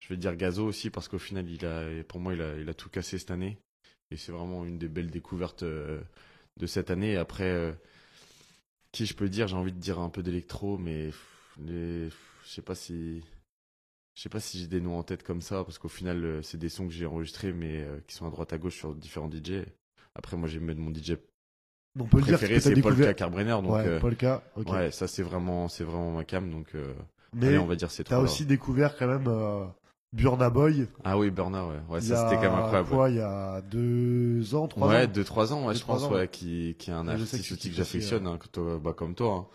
[0.00, 2.68] Je vais dire Gazo aussi parce qu'au final, il a, pour moi, il a, il
[2.68, 3.56] a tout cassé cette année.
[4.10, 6.00] Et c'est vraiment une des belles découvertes euh,
[6.60, 7.16] de cette année.
[7.16, 7.72] Après, euh,
[8.90, 12.18] qui je peux dire J'ai envie de dire un peu d'électro, mais pff, les, pff,
[12.44, 13.22] je sais pas si,
[14.14, 16.42] je sais pas si j'ai des noms en tête comme ça parce qu'au final, euh,
[16.42, 18.94] c'est des sons que j'ai enregistrés, mais euh, qui sont à droite à gauche sur
[18.94, 19.64] différents DJ.
[20.14, 21.16] Après, moi, j'ai mon DJ
[21.98, 23.16] On peut préféré, t'as c'est Paul découvert.
[23.16, 23.50] Karbrenner.
[23.62, 24.68] Donc, ouais, euh, Polka, ok.
[24.70, 26.50] ouais, ça c'est vraiment, c'est vraiment ma cam.
[26.50, 26.74] Donc,
[27.34, 28.24] Mais allez, on va dire c'est T'as trois.
[28.24, 29.66] aussi découvert quand même euh,
[30.12, 30.86] Burna Boy.
[31.04, 31.80] Ah oui, Burner, ouais.
[31.88, 32.88] Ouais, ça c'était quand même incroyable.
[32.90, 35.06] Quoi, il y a deux ans, trois ouais, ans.
[35.08, 36.28] deux, trois ans, ouais, Deux, je pense, ans, ouais, ouais.
[36.28, 38.38] qui, qui est un Ouais, artiste que j'affectionne, hein,
[38.82, 39.34] bah, comme toi.
[39.34, 39.46] hein.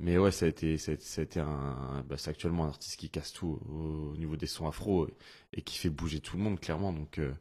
[0.00, 2.68] Mais ouais, ça a été, ça a, ça a été un, bah, c'est actuellement un
[2.68, 5.14] artiste qui casse tout au, au niveau des sons afro et,
[5.54, 6.92] et qui fait bouger tout le monde, clairement.
[6.92, 7.32] Donc, euh,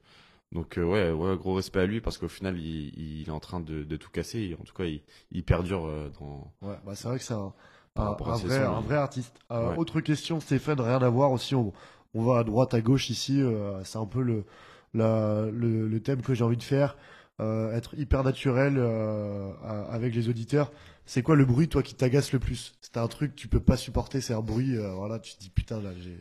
[0.53, 3.39] donc euh, ouais, ouais, gros respect à lui parce qu'au final, il, il est en
[3.41, 4.39] train de, de tout casser.
[4.41, 6.53] Et en tout cas, il, il perdure euh, dans.
[6.61, 7.53] Ouais, bah c'est vrai que c'est un,
[7.95, 9.35] un, vrai, sons, un il- vrai artiste.
[9.51, 9.75] Euh, Ouais.
[9.75, 11.55] Autre question, Stéphane, rien à voir aussi.
[11.55, 11.73] On,
[12.13, 13.41] on va à droite, à gauche ici.
[13.83, 14.45] c'est un peu le,
[14.93, 16.95] la, le, le thème que j'ai envie de faire.
[17.41, 19.51] Euh, être hyper naturel euh,
[19.89, 20.71] avec les auditeurs.
[21.05, 22.75] C'est quoi le bruit, toi, qui t'agace le plus?
[22.81, 24.77] C'est un truc que tu peux pas supporter, c'est un bruit.
[24.77, 26.19] euh, voilà, tu te dis putain là, j'ai.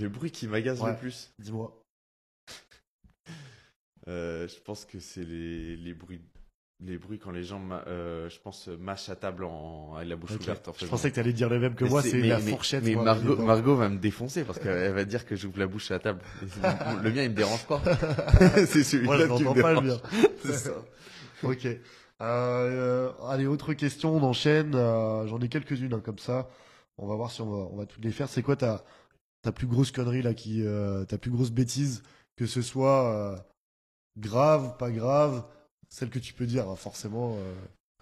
[0.00, 0.92] Le bruit qui m'agace Ouais.
[0.92, 1.84] le plus, Dis-moi.
[4.08, 6.20] euh, je pense que c'est les, les bruits.
[6.84, 10.32] Les bruits quand les gens, euh, je pense, mâchent à table en, avec la bouche
[10.32, 10.66] ouverte.
[10.66, 12.02] En Je faisant- pensais que t'allais dire les mêmes que Mais moi.
[12.02, 12.82] C'est la mais- fourchette.
[12.84, 13.36] Mais moi, Margot.
[13.36, 16.20] Margot va me défoncer parce qu'elle va dire que j'ouvre la bouche à table.
[17.02, 17.80] Le mien, il me dérange pas.
[18.66, 20.00] c'est je celui-là qui me pas le bien.
[20.44, 20.72] C'est ça.
[21.44, 21.66] Ok.
[21.66, 21.78] Euh,
[22.20, 24.74] euh, allez, autre question, on enchaîne.
[24.74, 26.48] Euh, J'en ai quelques-unes hein, comme ça.
[26.98, 28.28] On va voir si on va, on va toutes les faire.
[28.28, 28.84] C'est quoi ta,
[29.42, 32.02] ta plus grosse connerie là, qui, euh, ta plus grosse bêtise,
[32.36, 33.36] que ce soit euh,
[34.18, 35.44] grave, pas grave,
[35.92, 37.54] celle que tu peux dire hein, forcément, euh,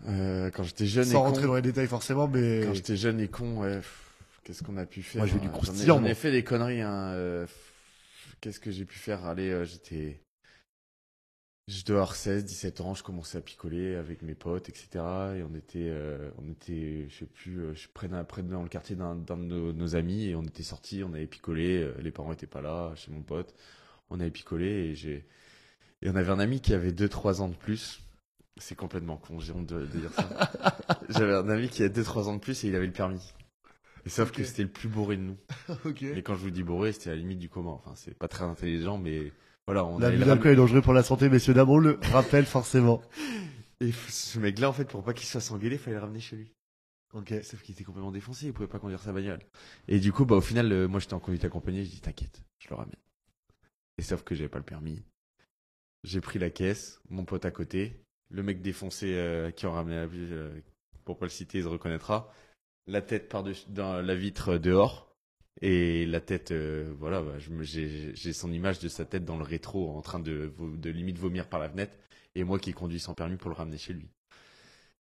[0.09, 2.97] Euh, quand j'étais jeune sans et rentrer con, dans les détails forcément, mais quand j'étais
[2.97, 3.81] jeune et con, ouais,
[4.45, 5.51] qu'est-ce qu'on a pu faire Moi, veux du hein.
[5.51, 6.81] Croustillant, J'en ai fait des conneries.
[6.81, 7.47] Hein, euh,
[8.41, 9.27] qu'est-ce que j'ai pu faire?
[9.27, 10.23] Allez, euh, j'étais,
[11.69, 14.89] Je dois avoir 16, 17 ans, je commençais à picoler avec mes potes, etc.
[15.37, 15.93] Et on était,
[16.39, 19.97] on était, je sais plus, je près, près dans le quartier d'un de nos, nos
[19.97, 21.91] amis et on était sortis, on avait picolé.
[21.99, 23.53] Les parents étaient pas là, chez mon pote.
[24.09, 25.27] On avait picolé et j'ai,
[26.03, 28.03] et on avait un ami qui avait 2-3 ans de plus.
[28.57, 30.51] C'est complètement con, j'ai honte de, de dire ça.
[31.09, 33.33] J'avais un ami qui avait 2-3 ans de plus et il avait le permis.
[34.05, 35.37] Et sauf que c'était le plus bourré de nous.
[35.85, 36.03] ok.
[36.03, 37.71] Et quand je vous dis bourré, c'était à la limite du coma.
[37.71, 39.33] Enfin, c'est pas très intelligent, mais
[39.67, 42.47] voilà, on La le d'alcool est dangereuse pour la santé, messieurs dames, on le rappelle
[42.47, 43.03] forcément.
[43.81, 46.37] Et ce mec-là, en fait, pour pas qu'il se fasse engueuler, fallait le ramener chez
[46.37, 46.53] lui.
[47.15, 47.33] Ok.
[47.43, 49.41] Sauf qu'il était complètement défoncé, il pouvait pas conduire sa bagnole.
[49.89, 52.43] Et du coup, bah, au final, euh, moi, j'étais en conduite accompagnée, je dis, t'inquiète,
[52.59, 52.95] je le ramène.
[53.97, 55.03] Et sauf que j'avais pas le permis.
[56.05, 59.97] J'ai pris la caisse, mon pote à côté, le mec défoncé euh, qui en ramenait
[59.97, 60.59] la vie, euh,
[61.05, 62.33] pour pas le citer, il se reconnaîtra.
[62.87, 65.09] La tête par-dessus, dans la vitre euh, dehors.
[65.63, 69.91] Et la tête, euh, voilà, bah, j'ai son image de sa tête dans le rétro
[69.97, 71.93] en train de, de limite vomir par la fenêtre.
[72.35, 74.09] Et moi qui conduis sans permis pour le ramener chez lui.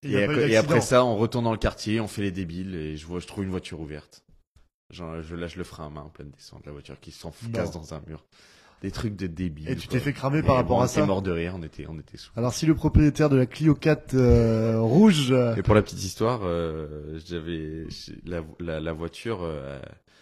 [0.03, 0.80] Et, après- et après d'accident.
[0.80, 3.44] ça, on retourne dans le quartier, on fait les débiles et je vois, je trouve
[3.44, 4.24] une voiture ouverte.
[4.90, 7.70] Genre, je lâche le frein à main en pleine descente, la voiture qui s'en casse
[7.70, 8.24] dans un mur.
[8.82, 9.68] Des trucs de débiles.
[9.68, 11.62] Et tu t'es fait cramer par rapport à On ça était mort de rire, on
[11.62, 12.30] était, on était sous.
[12.36, 16.02] Alors si le propriétaire de la Clio 4 euh, rouge, euh, Et pour la petite
[16.02, 17.84] histoire, euh, j'avais
[18.24, 19.40] la, la, la voiture.
[19.42, 19.78] euh,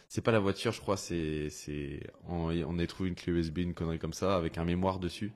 [0.09, 0.97] c'est pas la voiture, je crois.
[0.97, 2.01] C'est, c'est.
[2.29, 5.31] On, on a trouvé une clé USB, une connerie comme ça, avec un mémoire dessus.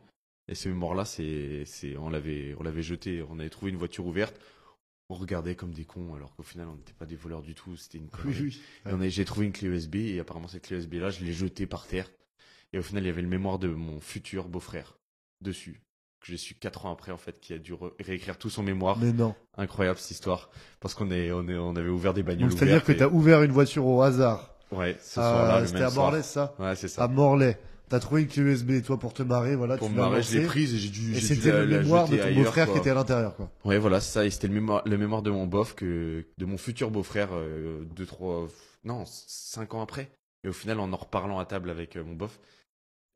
[0.49, 3.23] Et ce mémoire-là, c'est, c'est, on l'avait, on l'avait jeté.
[3.31, 4.35] On avait trouvé une voiture ouverte.
[5.11, 7.77] On regardait comme des cons, alors qu'au final, on n'était pas des voleurs du tout.
[7.77, 8.35] C'était une connerie.
[8.41, 8.91] oui, oui.
[8.91, 11.23] Et on a- j'ai trouvé une clé USB et apparemment cette clé USB là, je
[11.25, 12.11] l'ai jetée par terre.
[12.73, 14.99] Et au final, il y avait le mémoire de mon futur beau-frère
[15.41, 15.83] dessus.
[16.21, 18.63] Que j'ai su quatre ans après, en fait, qui a dû re- réécrire tout son
[18.63, 18.97] mémoire.
[18.99, 19.35] mais non.
[19.57, 20.51] Incroyable cette histoire.
[20.81, 23.43] Parce qu'on est, on est, on avait ouvert des bagnoles c'est-à-dire que et- t'as ouvert
[23.43, 24.55] une voiture au hasard.
[24.71, 26.07] Ouais, ce Euh, soir-là, C'était à soir.
[26.07, 27.09] Morlaix, ça Ouais, c'est À ça.
[27.09, 27.59] Morlaix.
[27.89, 30.39] T'as trouvé une clé USB, toi, pour te marrer, voilà, Pour tu me marrer, je
[30.39, 32.95] l'ai prise et j'ai dû, Et c'était le mémoire de ton beau-frère qui était à
[32.95, 33.51] l'intérieur, quoi.
[33.67, 34.25] Ouais, voilà, ça.
[34.25, 37.85] Et c'était le mémoire, le mémoire de mon bof que, de mon futur beau-frère, euh,
[37.95, 38.47] deux, trois,
[38.85, 40.11] non, cinq ans après.
[40.45, 42.41] Et au final, en en reparlant à table avec euh, mon bof,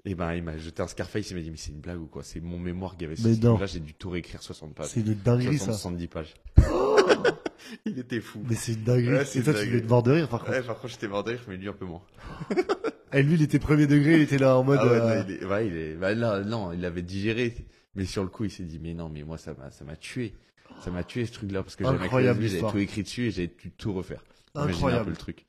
[0.08, 2.06] et ben, il m'a jeté un Scarface, il m'a dit, mais c'est une blague ou
[2.06, 2.22] quoi?
[2.22, 3.58] C'est mon mémoire qui avait non.
[3.58, 4.86] Là, j'ai dû tout réécrire 60 pages.
[4.90, 5.72] C'est une dinguerie, 60, ça.
[5.72, 6.34] 70 pages.
[7.84, 8.40] il était fou.
[8.48, 9.16] Mais c'est une dinguerie.
[9.16, 9.70] Ouais, c'est et toi, une tu dinguerie.
[9.72, 10.52] devais te mordre de rire, par contre.
[10.52, 12.02] Ouais, par contre, j'étais mort de rire, mais lui un peu moins.
[13.12, 14.78] Et lui, il était premier degré, il était là en mode.
[14.82, 17.54] Ah ouais, euh, non, il est, ouais, il est, bah là, non, il avait digéré.
[17.94, 19.96] Mais sur le coup, il s'est dit, mais non, mais moi, ça m'a, ça m'a
[19.96, 20.34] tué.
[20.80, 23.70] Ça m'a tué, ce truc-là, parce que j'avais Incroyable tout écrit dessus et j'avais dû
[23.70, 24.22] tout refaire.
[24.54, 25.04] Imaginez un Incroyable.
[25.04, 25.46] peu le truc.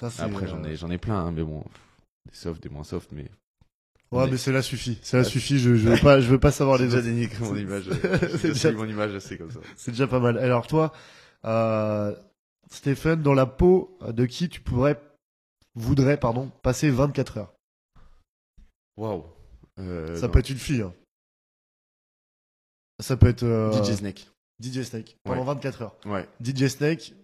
[0.00, 1.64] Après, euh, j'en ai, j'en ai plein, hein, mais bon,
[2.26, 3.30] des softs, des moins softs, mais.
[4.12, 4.98] Ouais, Mais- mais cela suffit.
[5.02, 5.58] Cela suffit.
[5.58, 7.08] Je, je veux pas, je veux pas savoir J'ai les déjà autres.
[7.08, 7.84] dénigré mon image.
[8.20, 9.60] C'est J'ai déjà- mon image assez comme ça.
[9.76, 10.38] C'est déjà pas mal.
[10.38, 10.92] Alors toi,
[11.44, 12.14] euh,
[12.70, 15.00] Stéphane, dans la peau de qui tu pourrais,
[15.74, 17.52] voudrais, pardon, passer 24 heures?
[18.96, 19.24] Waouh.
[19.80, 20.32] Euh, Ça non.
[20.32, 20.82] peut être une fille.
[20.82, 20.94] hein.
[23.00, 24.28] Ça peut être euh, DJ Snake.
[24.62, 25.46] DJ Snake pendant Ouais.
[25.54, 25.96] 24 heures.
[26.06, 26.28] Ouais.
[26.40, 27.14] DJ Snake,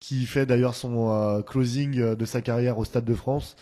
[0.00, 3.54] qui fait d'ailleurs son euh, closing euh, de sa carrière au Stade de France.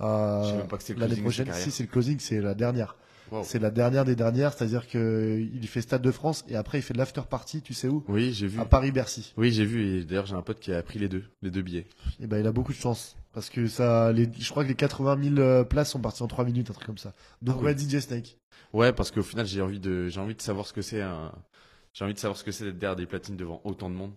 [0.00, 0.62] Euh,
[0.96, 2.96] L'année prochaine, si c'est le closing, c'est la dernière.
[3.44, 6.82] C'est la dernière des dernières, c'est-à-dire que il fait Stade de France et après il
[6.82, 8.04] fait de l'after party, tu sais où?
[8.08, 8.58] Oui, j'ai vu.
[8.58, 9.34] À Paris-Bercy.
[9.36, 10.00] Oui, j'ai vu.
[10.00, 11.86] Et d'ailleurs, j'ai un pote qui a pris les deux, les deux billets.
[12.20, 14.74] Et ben il a beaucoup de chance parce que ça, les, je crois que les
[14.74, 17.14] 80 000 euh, places sont parties en 3 minutes, un truc comme ça.
[17.40, 17.66] Donc Ah oui.
[17.66, 18.36] ouais, DJ Snake.
[18.72, 21.32] Ouais, parce qu'au final, j'ai envie de, j'ai envie de savoir ce que c'est un,
[21.92, 24.12] j'ai envie de savoir ce que c'est d'être derrière des platines devant autant de monde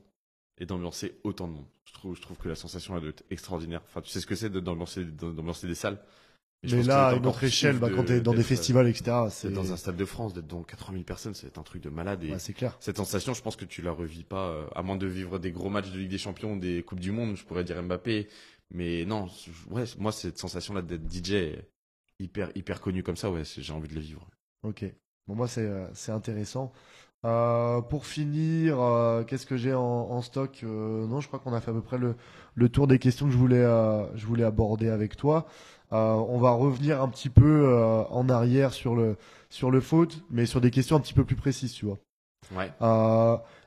[0.58, 1.66] et d'ambiancer autant de monde.
[1.86, 3.82] Je trouve, je trouve que la sensation elle doit être extraordinaire.
[3.86, 5.99] Enfin, tu sais ce que c'est d'ambiancer, d'ambiancer des salles.
[6.64, 9.12] je Mais pense là, à une autre échelle, bah, quand t'es dans des festivals, etc.,
[9.30, 11.89] c'est dans un stade de France, d'être dans 80 000 personnes, c'est un truc de
[11.89, 12.24] malade.
[12.24, 12.78] Et ouais, c'est clair.
[12.80, 15.51] cette sensation, je pense que tu la revis pas, euh, à moins de vivre des
[15.51, 18.28] gros matchs de Ligue des Champions, des Coupes du Monde, je pourrais dire Mbappé.
[18.72, 19.28] Mais non,
[19.70, 21.58] ouais, moi, cette sensation-là d'être DJ
[22.20, 24.28] hyper, hyper connu comme ça, ouais, j'ai envie de le vivre.
[24.64, 24.86] Ok.
[25.28, 26.72] Bon, moi, c'est euh, c'est intéressant.
[27.26, 31.53] Euh, pour finir, euh, qu'est-ce que j'ai en, en stock Euh, Non, je crois qu'on
[31.53, 32.15] a fait à peu près le,
[32.55, 33.63] le tour des questions que je voulais,
[34.15, 35.45] je voulais aborder avec toi.
[35.91, 37.74] On va revenir un petit peu
[38.09, 39.15] en arrière sur le,
[39.49, 41.99] sur le foot, mais sur des questions un petit peu plus précises, tu vois.
[42.55, 42.71] Ouais.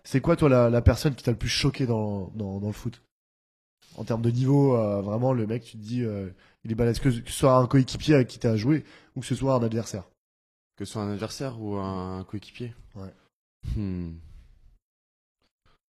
[0.04, 2.72] C'est quoi, toi, la, la personne qui t'a le plus choqué dans, dans, dans le
[2.72, 3.00] foot?
[3.96, 6.04] En termes de niveau, vraiment, le mec, tu te dis,
[6.64, 6.98] il est balèze.
[6.98, 8.84] Que, que ce soit un coéquipier avec qui t'as joué
[9.14, 10.04] ou que ce soit un adversaire?
[10.76, 12.74] Que ce soit un adversaire ou un coéquipier?
[12.96, 13.12] Ouais.
[13.74, 14.12] Hmm.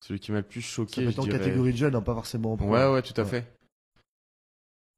[0.02, 1.96] Celui qui m'a le plus Ça choqué, peut je être en dirais- catégorie de jeunes,
[1.96, 2.68] hein, pas forcément en pro.
[2.70, 3.30] Ouais, ouais, tout à Ouais.
[3.30, 3.58] fait.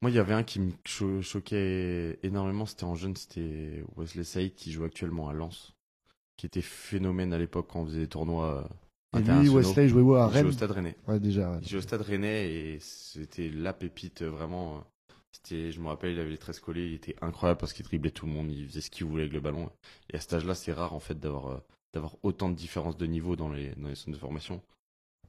[0.02, 4.24] Moi, il y avait un qui me cho- choquait énormément, c'était en jeune, c'était Wesley
[4.24, 5.74] Saïd qui joue actuellement à Lens,
[6.38, 8.68] qui était phénomène à l'époque quand on faisait des tournois
[9.16, 9.48] Et lui.
[9.50, 10.98] Wesley, jouait où à Il jouait Rennes au Stade Rennais.
[11.08, 11.52] Ouais, déjà.
[11.52, 11.60] ouais.
[11.62, 14.84] Il jouait au Stade Rennais et c'était la pépite euh, vraiment.
[15.32, 18.12] C'était, je me rappelle, il avait les tresses collées, il était incroyable parce qu'il driblait
[18.12, 19.70] tout le monde, il faisait ce qu'il voulait avec le ballon.
[20.10, 21.58] Et à cet âge-là, c'est rare en fait d'avoir euh,
[21.96, 24.62] d'avoir autant de différences de niveau dans les dans les zones de formation.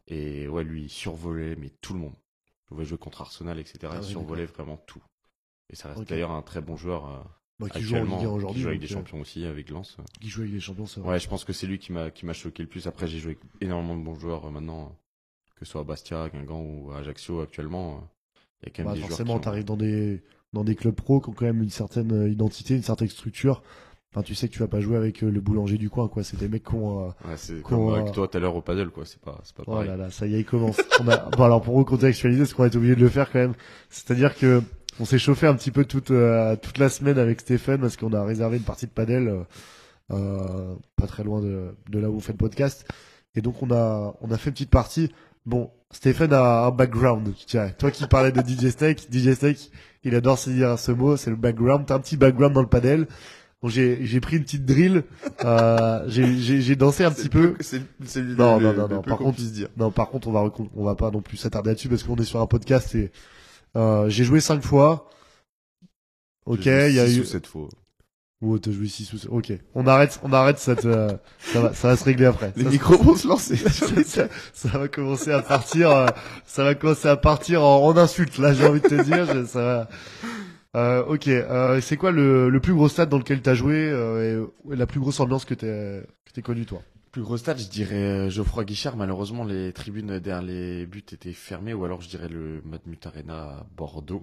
[0.09, 2.15] Et ouais, lui, il survolait mais tout le monde.
[2.69, 3.79] Je voyais jouer contre Arsenal, etc.
[3.85, 5.03] Ah il oui, survolait vraiment tout.
[5.71, 7.19] Et ça reste d'ailleurs un très bon joueur euh,
[7.61, 8.63] Bah, qui joue en actuellement, Ligue 1 qui aujourd'hui.
[8.63, 9.97] joue avec des euh, champions aussi, avec Lens.
[10.21, 11.09] Qui joue avec des champions, vrai.
[11.09, 12.87] Ouais, je pense que c'est lui qui m'a qui m'a choqué le plus.
[12.87, 14.97] Après, j'ai joué avec énormément de bons joueurs euh, maintenant,
[15.57, 17.97] que ce soit à Bastia, Guingamp ou à Ajaccio actuellement.
[17.97, 18.01] euh,
[18.63, 20.65] Il y a quand même Bah, des joueurs forcément, qui ont- t'arrives dans des dans
[20.65, 23.63] des clubs pro qui ont quand même une certaine identité, une certaine structure.
[24.17, 26.23] Enfin, tu sais que tu vas pas jouer avec euh, le boulanger du coin, quoi.
[26.23, 27.03] C'est des mecs qui ont.
[27.03, 29.05] euh, Ouais, c'est qu'on, comme euh, avec toi tout à l'heure au paddle, quoi.
[29.05, 29.89] C'est pas, c'est pas Oh pareil.
[29.89, 30.79] là là, ça y est, il commence.
[31.01, 31.19] On a...
[31.37, 33.53] Bon, alors pour recontextualiser, ce qu'on a été obligé de le faire quand même,
[33.91, 34.63] c'est-à-dire que
[34.99, 38.15] on s'est chauffé un petit peu toute euh, toute la semaine avec Stéphane parce qu'on
[38.15, 39.43] a réservé une partie de padel euh,
[40.13, 42.89] euh, pas très loin de, de là où on fait le podcast.
[43.35, 45.13] Et donc on a on a fait une petite partie.
[45.45, 47.75] Bon, Stéphane a un background, je dirais.
[47.79, 49.71] Toi qui parlais de DJ Snake, DJ Snake,
[50.03, 51.85] il adore se dire ce mot, c'est le background.
[51.87, 53.07] T'as un petit background dans le padel.
[53.63, 55.03] Donc j'ai j'ai pris une petite drill,
[55.45, 57.55] euh, j'ai dansé un petit peu.
[57.61, 59.69] C'est c'est le, Non, le- non, non, non, peu par contre- dire.
[59.77, 62.25] Non, par contre, on va on va pas non plus s'attarder là-dessus parce qu'on est
[62.25, 63.11] sur un podcast et
[63.77, 65.09] euh, j'ai joué cinq fois.
[66.45, 67.25] Ok, il y a eu.
[67.25, 67.69] cette fois.
[68.43, 69.31] Oh, t'as joué six ou sept.
[69.33, 70.85] Ok, on arrête, on arrête cette.
[70.85, 72.53] euh, ça va, ça va se régler après.
[72.57, 73.57] Les Ça, micros vont se lancer.
[74.05, 75.91] ça, ça va commencer à partir.
[75.91, 76.07] euh,
[76.45, 78.37] ça va commencer à partir en, en insultes.
[78.37, 79.89] Là, j'ai envie de te dire, je- ça va.
[80.77, 84.77] Euh, ok, euh, c'est quoi le, plus gros stade dans lequel t'as joué euh, et,
[84.77, 86.83] la plus grosse ambiance que que t'es connue toi?
[87.13, 88.95] Plus gros stade, je dirais Geoffroy Guichard.
[88.99, 93.35] Malheureusement, les tribunes derrière les buts étaient fermées, ou alors je dirais le Madmut Arena
[93.37, 94.23] à Bordeaux.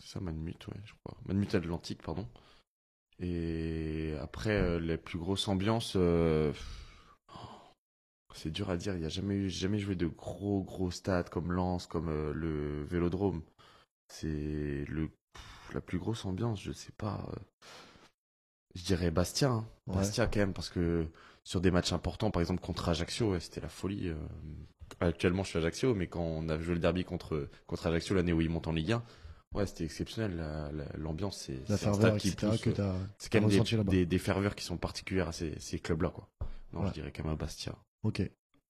[0.00, 1.16] C'est ça, Madmut, ouais, je crois.
[1.26, 2.26] Madmut Atlantique, pardon.
[3.20, 5.96] Et après, les plus grosses ambiances,
[8.34, 8.96] c'est dur à dire.
[8.96, 12.82] Il y a jamais eu, jamais joué de gros gros stades comme Lens, comme le
[12.82, 13.42] Vélodrome.
[14.08, 15.08] C'est le
[15.74, 17.26] la plus grosse ambiance, je sais pas.
[17.30, 17.40] euh,
[18.74, 19.50] je dirais Bastia.
[19.50, 19.66] hein.
[19.86, 19.96] Ouais.
[19.96, 21.06] Bastia quand même, parce que
[21.44, 24.08] sur des matchs importants, par exemple contre Ajaccio, ouais, c'était la folie.
[24.08, 24.16] euh.
[25.00, 28.32] Actuellement, je suis Ajaccio, mais quand on a joué le derby contre, contre Ajaccio l'année
[28.32, 29.02] où ils montent en Ligue 1,
[29.54, 30.36] ouais, c'était exceptionnel.
[30.36, 32.46] la- la- L'ambiance, c'est La c'est ferveur, qui etc.
[32.52, 33.90] pousse, que euh, t'as C'est quand même des, là-bas.
[33.90, 36.28] des, des ferveurs qui sont particulières à ces, ces clubs-là, quoi.
[36.72, 36.88] Non, Ouais.
[36.88, 37.74] je dirais quand même à Bastia.
[38.02, 38.20] Ok.
[38.20, 38.28] Euh,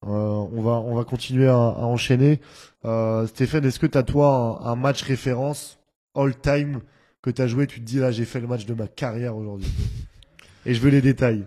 [0.08, 2.40] on va on va continuer à, à enchaîner.
[2.84, 5.78] Euh, Stéphane, est-ce que t'as toi un, un match référence
[6.14, 6.80] all time
[7.22, 9.70] que t'as joué Tu te dis là j'ai fait le match de ma carrière aujourd'hui.
[10.66, 11.44] Et je veux les détails.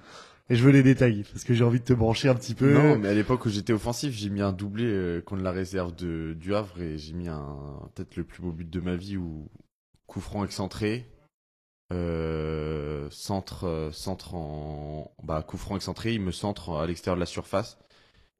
[0.49, 2.73] Et je veux les détails parce que j'ai envie de te brancher un petit peu.
[2.73, 5.95] Non, mais à l'époque où j'étais offensif, j'ai mis un doublé euh, contre la réserve
[5.95, 7.57] de, du Havre et j'ai mis un
[7.95, 9.49] peut-être le plus beau but de ma vie où
[10.05, 11.09] coup franc excentré,
[11.91, 17.25] euh, centre, centre en bah coup franc excentré, il me centre à l'extérieur de la
[17.25, 17.79] surface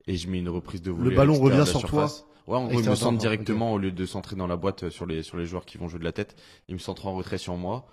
[0.06, 1.16] et je mets une reprise de volée.
[1.16, 2.26] à ballon revient sur toi surface.
[2.48, 4.89] Ouais, en gros, il me centre directement au lieu de centrer dans la boîte euh,
[4.89, 6.36] sur les sur les joueurs qui vont jouer de la tête.
[6.68, 7.88] Il me centre en retrait sur moi.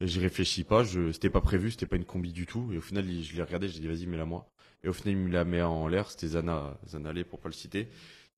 [0.00, 2.70] Et J'y réfléchis pas, je c'était pas prévu, c'était pas une combi du tout.
[2.72, 4.48] Et au final, je l'ai regardé, j'ai dit vas-y, mets-la moi.
[4.82, 6.10] Et au final, il me la met en l'air.
[6.10, 7.88] C'était Zana, Zana Allais, pour pas le citer.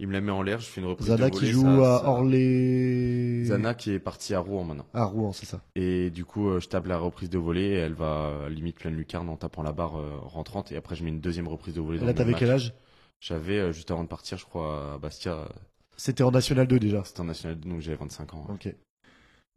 [0.00, 1.52] Il me la met en l'air, je fais une reprise Zana de qui volée.
[1.52, 3.44] joue ça- à ça- Orlé.
[3.44, 4.86] Zana qui est parti à Rouen maintenant.
[4.92, 5.61] À Rouen, c'est ça.
[5.76, 8.96] Et du coup, euh, je tape la reprise de volée et elle va limite pleine
[8.96, 10.72] lucarne en tapant la barre euh, rentrante.
[10.72, 11.98] Et après, je mets une deuxième reprise de volée.
[12.00, 12.74] Là t'avais quel âge?
[13.24, 15.48] J'avais, euh, juste avant de partir, je crois, à Bastia, euh,
[15.96, 17.02] C'était en National 2 déjà.
[17.04, 18.46] c'était en National 2, donc j'avais 25 ans.
[18.50, 18.66] Ok.
[18.66, 18.74] Ouais.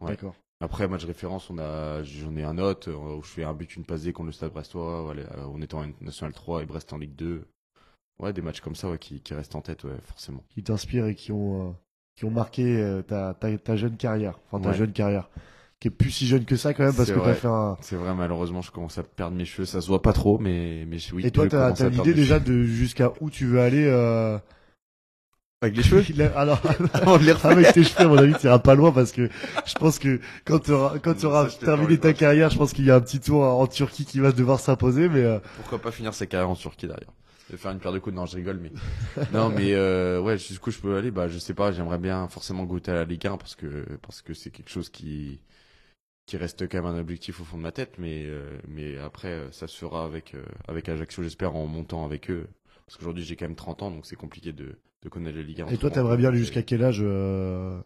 [0.08, 0.36] D'accord.
[0.62, 3.76] Après, match référence, on a, j'en ai un autre, euh, où je fais un but,
[3.76, 6.94] une passe D contre le Stade Brestois, voilà, on était en National 3 et Brest
[6.94, 7.46] en Ligue 2.
[8.20, 10.44] Ouais, des matchs comme ça, ouais, qui, qui restent en tête, ouais, forcément.
[10.50, 11.74] Qui t'inspirent et qui ont euh,
[12.16, 14.40] qui ont marqué euh, ta, ta ta jeune carrière.
[14.50, 15.30] Enfin ta jeune carrière.
[15.80, 17.34] Qui est plus si jeune que ça quand même parce C'est que t'as vrai.
[17.36, 17.78] fait un.
[17.82, 20.86] C'est vrai, malheureusement, je commence à perdre mes cheveux, ça se voit pas trop, mais,
[20.88, 21.24] mais je- oui.
[21.26, 23.86] et toi t'as perdre l'idée déjà de jusqu'à où tu veux aller.
[23.86, 24.40] Euh...
[25.62, 26.04] Avec les cheveux?
[26.10, 26.60] Il a- Alors,
[27.06, 27.48] On les refait.
[27.50, 29.30] avec tes cheveux, à mon avis, t'iras pas loin parce que
[29.66, 32.86] je pense que quand tu auras, quand tu auras terminé ta carrière, je pense qu'il
[32.86, 35.92] y a un petit tour en Turquie qui va devoir s'imposer, mais euh, Pourquoi pas
[35.92, 37.10] finir sa carrière en Turquie derrière
[37.50, 38.74] de faire une paire de coups non je rigole mais
[39.34, 41.12] non mais euh, ouais jusqu'où je peux aller?
[41.12, 44.22] Bah je sais pas j'aimerais bien forcément goûter à la Ligue 1 parce que parce
[44.22, 45.40] que c'est quelque chose qui
[46.28, 49.30] qui reste quand même un objectif au fond de ma tête mais euh, mais après
[49.32, 52.48] euh, ça se fera avec euh, avec Ajaccio j'espère en montant avec eux
[52.86, 55.62] parce qu'aujourd'hui j'ai quand même 30 ans donc c'est compliqué de de connaître la Ligue
[55.62, 57.80] 1 en et toi t'aimerais bien aller jusqu'à quel âge euh...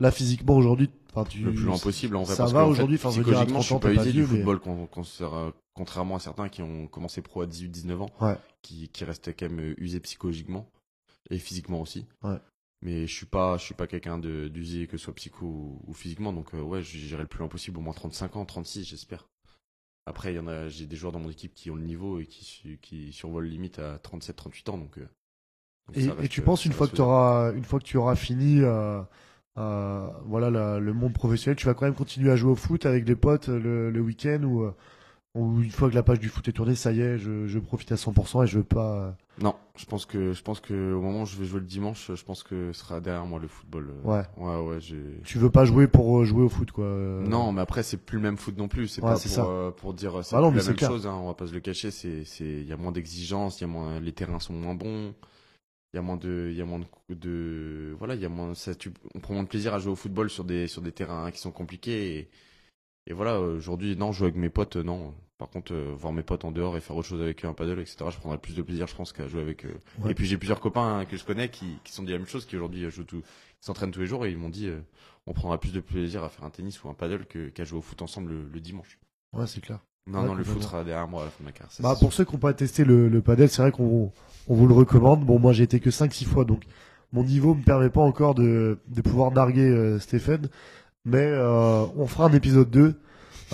[0.00, 1.38] Là physiquement aujourd'hui, enfin tu.
[1.42, 3.44] le plus loin possible en vrai Ça parce va aujourd'hui, enfin je veux dire à
[3.44, 6.86] psychologiquement 30 je suis pas usé du football con- con- contrairement à certains qui ont
[6.88, 8.36] commencé pro à 18 19 ans Ouais.
[8.62, 10.68] qui qui restent quand même euh, usés psychologiquement
[11.30, 12.38] et physiquement aussi Ouais.
[12.82, 15.82] Mais je suis pas je suis pas quelqu'un de d'usé que ce soit psycho ou,
[15.86, 16.32] ou physiquement.
[16.32, 19.28] Donc euh, ouais j'irai le plus loin possible au moins 35 ans 36 j'espère.
[20.06, 22.20] Après il y en a j'ai des joueurs dans mon équipe qui ont le niveau
[22.20, 25.08] et qui qui survolent limite à 37 38 ans donc, euh,
[25.88, 28.16] donc Et, tu euh, penses une fois que tu auras une fois que tu auras
[28.16, 29.00] fini euh,
[29.58, 32.86] euh, voilà la- le monde professionnel, tu vas quand même continuer à jouer au foot
[32.86, 34.74] avec des potes le, le week-end ou, euh,
[35.34, 37.58] ou une fois que la page du foot est tournée, ça y est, je, je
[37.58, 38.94] profite à 100% et je veux pas.
[39.06, 39.10] euh,
[39.42, 42.10] Non, je pense que je pense que au moment où je vais jouer le dimanche,
[42.14, 43.90] je pense que ce sera derrière moi le football.
[43.90, 44.08] euh.
[44.08, 44.24] Ouais.
[44.36, 44.78] Ouais, ouais.
[45.24, 46.84] Tu veux pas jouer pour euh, jouer au foot quoi.
[46.86, 48.88] Non, mais après c'est plus le même foot non plus.
[48.88, 49.46] C'est Ouais, pas pour, ça.
[49.46, 50.90] euh, pour dire c'est Ah la même clair.
[50.90, 51.06] chose.
[51.06, 51.90] Hein, on va pas se le cacher.
[51.90, 54.74] C'est c'est il y a moins d'exigences, il y a moins les terrains sont moins
[54.74, 55.14] bons.
[55.94, 58.30] Il y a moins de il y a moins de, de voilà il y a
[58.30, 60.82] moins ça tu on prend moins de plaisir à jouer au football sur des sur
[60.82, 62.30] des terrains qui sont compliqués et
[63.08, 65.14] et voilà aujourd'hui non jouer avec mes potes non.
[65.38, 67.52] Par contre euh, voir mes potes en dehors et faire autre chose avec eux un
[67.54, 67.96] paddle etc.
[68.10, 69.74] Je prendrais plus de plaisir je pense qu'à jouer avec eux.
[70.00, 70.12] Ouais.
[70.12, 72.28] Et puis j'ai plusieurs copains hein, que je connais qui qui sont dit la même
[72.28, 73.22] chose qui aujourd'hui euh, jouent tout
[73.60, 74.78] s'entraînent tous les jours et ils m'ont dit euh,
[75.26, 77.78] on prendra plus de plaisir à faire un tennis ou un paddle que qu'à jouer
[77.78, 78.98] au foot ensemble le, le dimanche.
[79.32, 79.80] Ouais, c'est clair.
[80.06, 81.72] Non, Ouais, non, le foot sera derrière moi à la fin de ma carrière.
[81.80, 84.12] Bah, pour ceux qui n'ont pas testé le, le padel, c'est vrai qu'on
[84.48, 85.24] on vous le recommande.
[85.24, 86.64] Bon, moi j'ai été que 5-6 fois, donc
[87.12, 90.48] mon niveau me permet pas encore de, de pouvoir narguer euh, Stéphane.
[91.04, 92.94] Mais on fera un épisode 2, euh,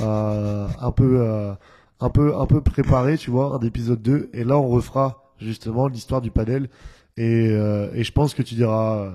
[0.03, 1.53] un peu euh,
[2.01, 4.31] un peu un peu préparé, tu vois, un épisode 2.
[4.33, 6.69] Et là, on refera justement l'histoire du padel.
[7.17, 9.11] Et, euh, et je pense que tu diras, euh,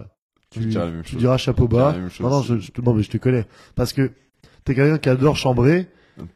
[0.50, 0.70] tu,
[1.06, 1.96] tu diras chapeau bas.
[2.20, 3.46] Non, non, je, non, mais je te connais.
[3.76, 4.12] Parce que
[4.66, 5.88] t'es quelqu'un qui adore chambrer.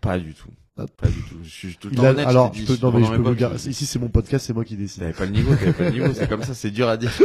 [0.02, 0.50] Pas du tout.
[0.80, 0.86] Ah.
[0.96, 1.36] Pas du tout.
[1.44, 2.28] Je suis tout le temps a- honnête.
[2.28, 4.64] alors, je peux, non, mais je peux potes, gar- Ici, c'est mon podcast, c'est moi
[4.64, 5.02] qui décide.
[5.02, 7.12] T'avais pas le niveau, t'avais pas le niveau, c'est comme ça, c'est dur à dire.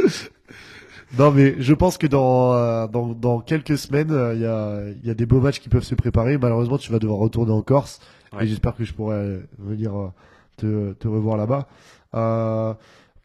[1.18, 4.88] Non, mais je pense que dans, euh, dans, dans quelques semaines, euh, il y, a,
[5.02, 6.38] il y a des beaux matchs qui peuvent se préparer.
[6.38, 8.00] Malheureusement, tu vas devoir retourner en Corse.
[8.32, 8.44] Ouais.
[8.44, 10.08] Et j'espère que je pourrai venir euh,
[10.56, 11.68] te, te revoir là-bas.
[12.14, 12.72] Euh,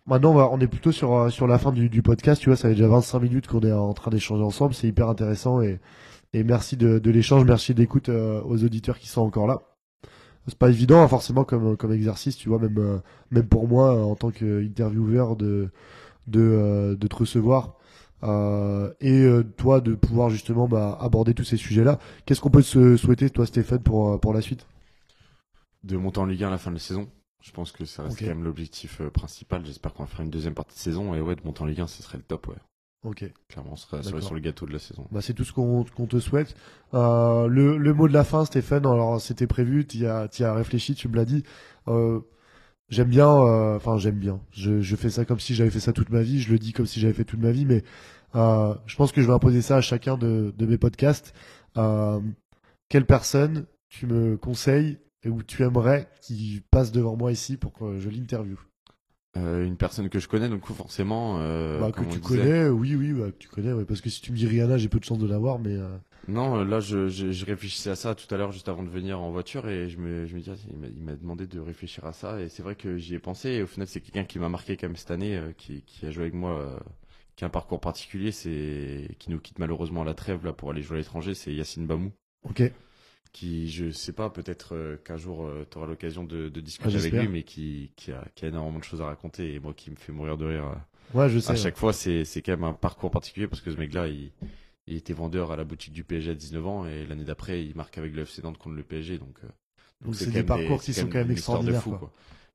[0.05, 2.41] maintenant, on, va- on est plutôt sur, euh, sur la fin du, du podcast.
[2.41, 4.73] Tu vois, ça fait déjà 25 minutes qu'on est en train d'échanger ensemble.
[4.73, 5.61] C'est hyper intéressant.
[5.61, 5.79] Et,
[6.33, 7.45] et merci de, de l'échange.
[7.45, 9.61] Merci d'écoute euh, aux auditeurs qui sont encore là.
[10.47, 12.97] C'est pas évident, hein, forcément, comme, comme exercice, tu vois, même, euh,
[13.31, 15.69] même pour moi, euh, en tant qu'intervieweur, de,
[16.27, 17.76] de, euh, de te recevoir.
[18.23, 21.99] Euh, et euh, toi de pouvoir justement bah, aborder tous ces sujets-là.
[22.25, 24.65] Qu'est-ce qu'on peut se souhaiter, toi, Stéphane, pour, euh, pour la suite?
[25.83, 27.07] De monter en Ligue 1 à la fin de la saison.
[27.43, 29.65] Je pense que ça reste quand même l'objectif euh, principal.
[29.65, 31.13] J'espère qu'on va faire une deuxième partie de saison.
[31.13, 32.55] Et ouais, de monter en Ligue 1, ce serait le top, ouais.
[33.03, 33.31] Ok.
[33.47, 35.05] Clairement, on serait, sur le gâteau de la saison.
[35.11, 36.55] Bah, c'est tout ce qu'on te souhaite.
[36.93, 40.95] Le, le mot de la fin, Stéphane, alors c'était prévu, tu y as, as réfléchi,
[40.95, 41.43] tu me l'as dit.
[41.87, 42.19] Euh,
[42.89, 44.39] j'aime bien, euh, enfin j'aime bien.
[44.51, 46.73] Je, je fais ça comme si j'avais fait ça toute ma vie, je le dis
[46.73, 47.83] comme si j'avais fait toute ma vie, mais
[48.35, 51.33] euh, je pense que je vais imposer ça à chacun de, de mes podcasts.
[51.77, 52.19] Euh,
[52.89, 57.73] quelle personne tu me conseilles et où tu aimerais qu'il passe devant moi ici pour
[57.73, 58.57] que je l'interviewe?
[59.35, 61.37] Euh, une personne que je connais, donc forcément.
[61.39, 64.09] Euh, bah, Que tu disait- connais, oui, oui, bah, que tu connais, ouais, parce que
[64.09, 65.77] si tu me dis Rihanna, j'ai peu de chance de l'avoir, mais...
[66.27, 68.89] Non, euh, là, je, je, je réfléchissais à ça tout à l'heure, juste avant de
[68.89, 72.05] venir en voiture, et je me, je me dis, ah, il m'a- demandé de réfléchir
[72.05, 74.37] à ça, et c'est vrai que j'y ai pensé, et au final, c'est quelqu'un qui
[74.39, 76.79] m'a marqué quand même cette année, euh, qui, qui a joué avec moi, euh,
[77.37, 80.71] qui a un parcours particulier, c'est, qui nous quitte malheureusement à la trêve, là, pour
[80.71, 82.11] aller jouer à l'étranger, c'est Yacine Bamou,
[82.43, 82.61] Ok,
[83.33, 86.97] qui, je sais pas, peut-être euh, qu'un jour, tu auras l'occasion de, de Ah, discuter
[86.97, 89.73] avec lui, mais qui, qui a, qui a énormément de choses à raconter, et moi,
[89.73, 90.71] qui me fait mourir de rire.
[91.13, 91.51] ouais, je sais.
[91.51, 91.57] à ouais.
[91.57, 94.31] chaque fois, c'est c'est quand même un parcours particulier parce que ce mec-là, il,
[94.87, 97.75] il était vendeur à la boutique du PSG à 19 ans et l'année d'après, il
[97.75, 99.17] marque avec le FC Nantes contre le PSG.
[99.17, 99.47] Donc, euh,
[100.05, 101.81] Donc c'est quand des parcours c'est qui sont quand même extraordinaires.
[101.81, 101.99] fou, quoi.
[101.99, 102.11] quoi.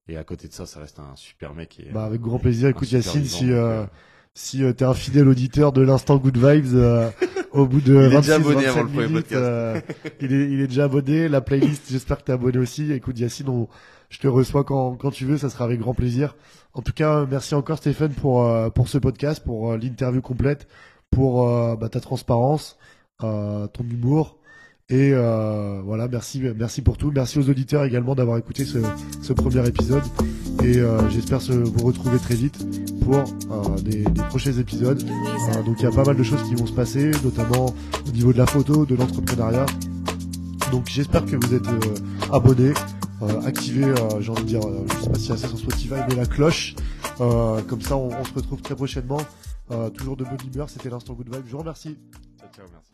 [0.08, 1.78] Et à côté de ça, ça reste un super mec.
[1.80, 2.68] Et, Bah, avec grand plaisir.
[2.68, 3.86] Écoute, Yacine, vivant, si, donc, euh, euh,
[4.34, 7.08] si euh, t'es un fidèle auditeur de l'instant Good Vibes, euh,
[7.52, 9.42] au bout de Il est 26, déjà abonné 27 avant le premier minutes, podcast.
[9.42, 9.80] euh,
[10.20, 11.28] il, est, il est déjà abonné.
[11.28, 12.90] La playlist, j'espère que t'es abonné aussi.
[12.92, 13.68] Écoute, Yacine, on-
[14.08, 16.34] je te reçois quand, quand tu veux, ça sera avec grand plaisir.
[16.74, 20.66] En tout cas, merci encore Stéphane pour, euh, pour ce podcast, pour euh, l'interview complète,
[21.12, 22.76] pour euh, bah, ta transparence,
[23.22, 24.38] euh, ton humour.
[24.88, 27.12] Et euh, voilà, merci, merci pour tout.
[27.14, 28.78] Merci aux auditeurs également d'avoir écouté ce,
[29.22, 30.02] ce premier épisode.
[30.62, 32.58] Et j'espère vous retrouver très vite
[33.00, 33.24] pour
[33.82, 35.02] des, des prochains épisodes.
[35.64, 37.66] Donc il y a pas mal de choses qui vont se passer, notamment
[38.06, 39.64] au niveau de la photo, de l'entrepreneuriat.
[40.70, 42.74] Donc j'espère que vous êtes euh, abonnés,
[43.46, 46.74] activez, j'ai envie de dire, je sais pas si c'est sur Spotify, mais la cloche.
[47.18, 49.20] Comme ça, on, on se retrouve très prochainement.
[49.72, 50.68] Euh, toujours de bonne humeur.
[50.68, 51.46] C'était l'instant Good Vibe.
[51.46, 51.98] Je vous remercie.
[52.38, 52.91] Ciao, ciao, merci.